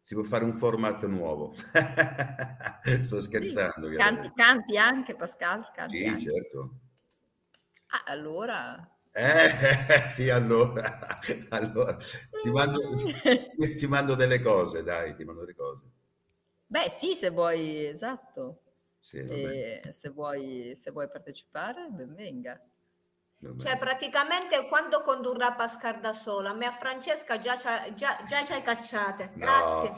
[0.02, 1.54] Si può fare un format nuovo.
[3.04, 3.88] Sto scherzando.
[3.92, 5.70] Sì, canti, canti, anche, Pascal?
[5.72, 6.22] Canti sì, anche.
[6.22, 6.70] certo.
[7.90, 8.94] Ah, allora...
[9.12, 9.52] Eh,
[10.10, 11.18] sì, allora,
[11.50, 12.80] allora ti, mando,
[13.76, 15.89] ti mando delle cose, dai, ti mando delle cose.
[16.70, 18.62] Beh, sì, se vuoi, esatto.
[18.96, 22.60] Sì, e se vuoi, se vuoi partecipare, ben venga.
[23.58, 28.52] Cioè, praticamente quando condurrà Pascal da sola, a me a Francesca già, già, già ci
[28.52, 29.32] hai cacciate.
[29.34, 29.88] Grazie.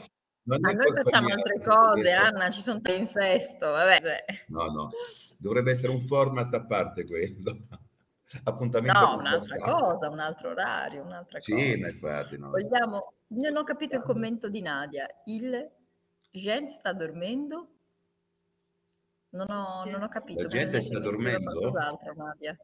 [0.45, 3.69] No, Ma noi facciamo mia, altre cose, Anna, ci sono tre in sesto.
[3.69, 4.25] Vabbè, cioè.
[4.47, 4.89] No, no,
[5.37, 7.59] dovrebbe essere un format a parte quello.
[8.45, 11.63] Appuntamento no, un'altra cosa, un altro orario, un'altra sì, cosa.
[11.63, 12.37] Sì, ma infatti.
[12.39, 12.49] No.
[12.49, 15.05] Vogliamo, non ho capito il commento di Nadia.
[15.25, 15.69] Il
[16.33, 17.67] Jen sta dormendo?
[19.33, 20.43] Non ho, non ho capito.
[20.43, 21.71] La gente sta dormendo?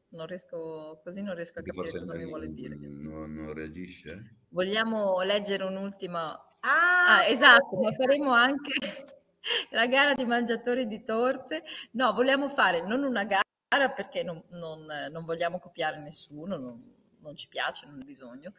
[0.09, 2.75] Non riesco, così non riesco a capire cosa mi vuole dire.
[2.79, 4.37] Non, non reagisce?
[4.49, 6.31] Vogliamo leggere un'ultima...
[6.61, 8.73] Ah, ah esatto, ma faremo anche
[9.71, 11.63] la gara di mangiatori di torte.
[11.91, 16.81] No, vogliamo fare non una gara perché non, non, non vogliamo copiare nessuno, non,
[17.19, 18.53] non ci piace, non è bisogno.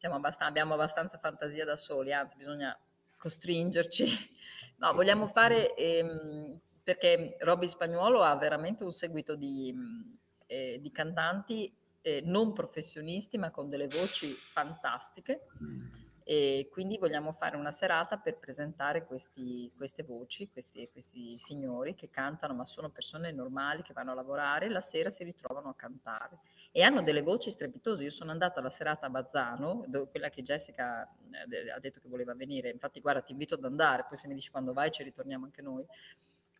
[0.00, 2.78] Abbastanza, abbiamo abbastanza fantasia da soli, anzi bisogna
[3.18, 4.34] costringerci
[4.78, 9.74] No, vogliamo fare, ehm, perché Robby Spagnuolo ha veramente un seguito di,
[10.46, 15.46] eh, di cantanti eh, non professionisti, ma con delle voci fantastiche.
[16.28, 22.10] E quindi vogliamo fare una serata per presentare questi, queste voci, questi, questi, signori che
[22.10, 26.38] cantano, ma sono persone normali che vanno a lavorare, la sera si ritrovano a cantare
[26.76, 28.04] e hanno delle voci strepitose.
[28.04, 32.08] Io sono andata alla serata a Bazzano, dove, quella che Jessica eh, ha detto che
[32.08, 35.02] voleva venire, infatti guarda ti invito ad andare, poi se mi dici quando vai ci
[35.02, 35.86] ritorniamo anche noi.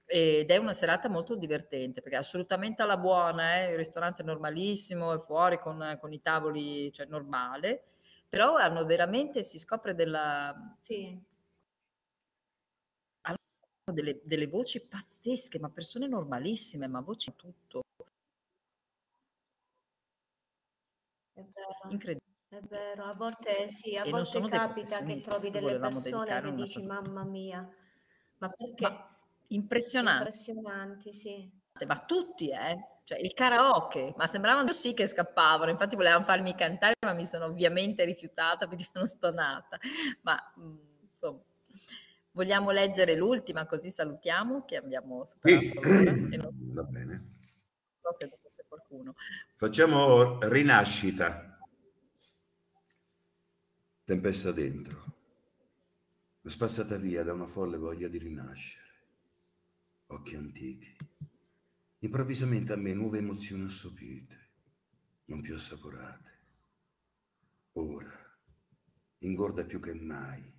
[0.07, 3.73] Ed è una serata molto divertente perché assolutamente alla buona, eh?
[3.73, 7.83] il ristorante è normalissimo, è fuori con, con i tavoli, cioè normale,
[8.27, 10.77] però hanno veramente, si scopre della...
[10.79, 11.15] Sì.
[13.21, 13.37] Hanno
[13.93, 17.83] delle, delle voci pazzesche, ma persone normalissime, ma voci tutto.
[21.37, 21.93] È vero.
[21.93, 22.35] Incredibile.
[22.49, 26.75] È vero, a volte sì, a e volte capita che trovi delle persone che dici
[26.75, 26.87] cosa...
[26.87, 27.69] mamma mia,
[28.39, 28.83] ma perché?
[28.83, 29.19] Ma
[29.49, 30.23] impressionanti.
[30.23, 31.51] Impressionanti, sì.
[31.87, 33.01] Ma tutti, eh?
[33.05, 37.45] Cioè, il karaoke, ma sembravano sì che scappavano, infatti volevano farmi cantare, ma mi sono
[37.45, 39.79] ovviamente rifiutata perché sono stonata.
[40.23, 41.43] Ma insomma,
[42.31, 46.37] vogliamo leggere l'ultima così salutiamo che abbiamo superato sì.
[46.37, 46.51] non...
[46.73, 47.25] Va bene.
[48.97, 49.15] Qualcuno.
[49.57, 51.59] Facciamo rinascita.
[54.05, 55.17] Tempesta dentro,
[56.43, 58.85] spazzata via da una folle voglia di rinascere.
[60.07, 60.97] Occhi antichi.
[61.99, 64.51] Improvvisamente a me nuove emozioni assopite,
[65.25, 66.35] non più assaporate.
[67.73, 68.39] Ora,
[69.19, 70.55] ingorda più che mai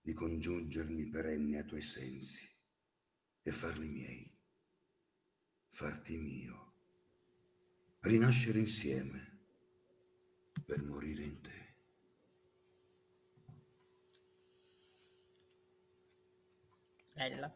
[0.00, 2.48] di congiungermi perenne ai tuoi sensi
[3.42, 4.34] e farli miei,
[5.68, 6.61] farti mio,
[8.02, 9.38] rinascere insieme
[10.66, 11.50] per morire in te.
[17.14, 17.54] Bella.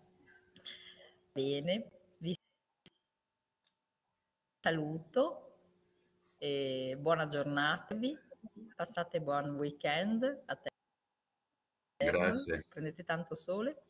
[1.32, 2.38] Bene, vi
[4.60, 5.58] saluto
[6.38, 7.96] e buona giornata,
[8.76, 10.70] passate buon weekend a te.
[11.96, 12.64] Grazie.
[12.68, 13.82] Prendete tanto sole.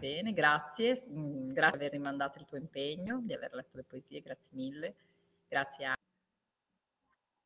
[0.00, 4.20] Bene, grazie, mm, grazie di aver rimandato il tuo impegno, di aver letto le poesie,
[4.20, 4.94] grazie mille.
[5.48, 5.92] Grazie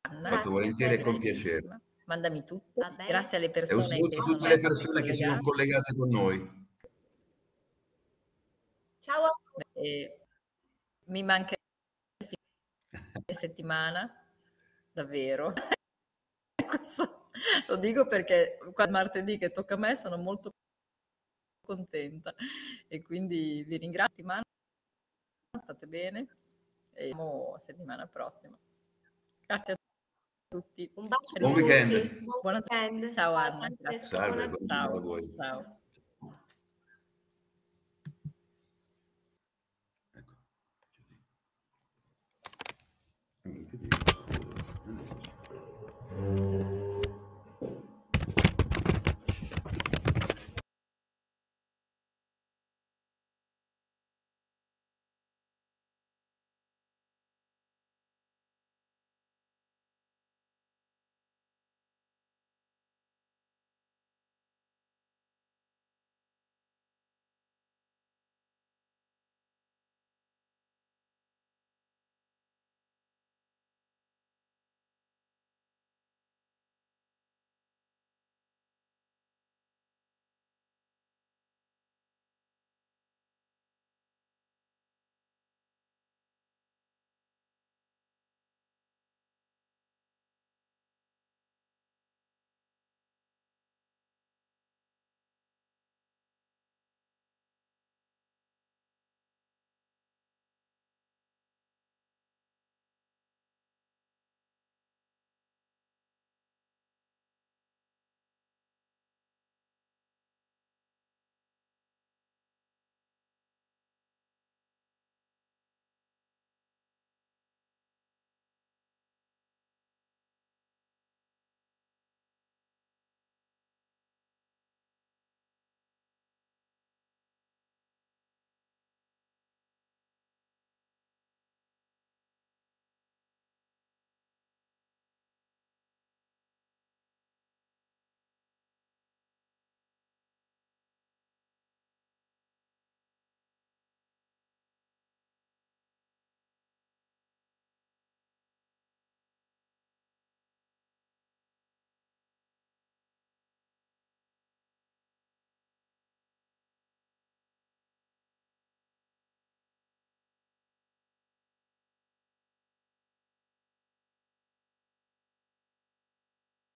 [0.01, 0.29] Anna.
[0.29, 1.81] Fatto volentieri e con piacere.
[2.05, 2.81] Mandami tutto.
[3.07, 6.67] Grazie alle persone e un che, tutte le persone che sono collegate con noi.
[8.99, 9.25] Ciao.
[9.73, 10.19] Eh,
[11.05, 11.55] mi manca
[12.17, 14.11] il fine settimana,
[14.91, 15.53] davvero.
[16.67, 17.29] Questo
[17.67, 20.51] lo dico perché quando martedì che tocca a me sono molto
[21.61, 22.33] contenta
[22.87, 24.25] e quindi vi ringrazio.
[25.57, 26.40] State bene
[26.93, 28.57] e vediamo settimana prossima.
[29.45, 29.75] Grazie a
[30.49, 30.89] tutti.
[30.95, 32.19] Un bacio Buon weekend.
[32.41, 33.13] Buon weekend.
[33.13, 33.69] Ciao, Ciao Anna.
[33.99, 35.35] Salve, ciao.
[35.35, 35.80] ciao.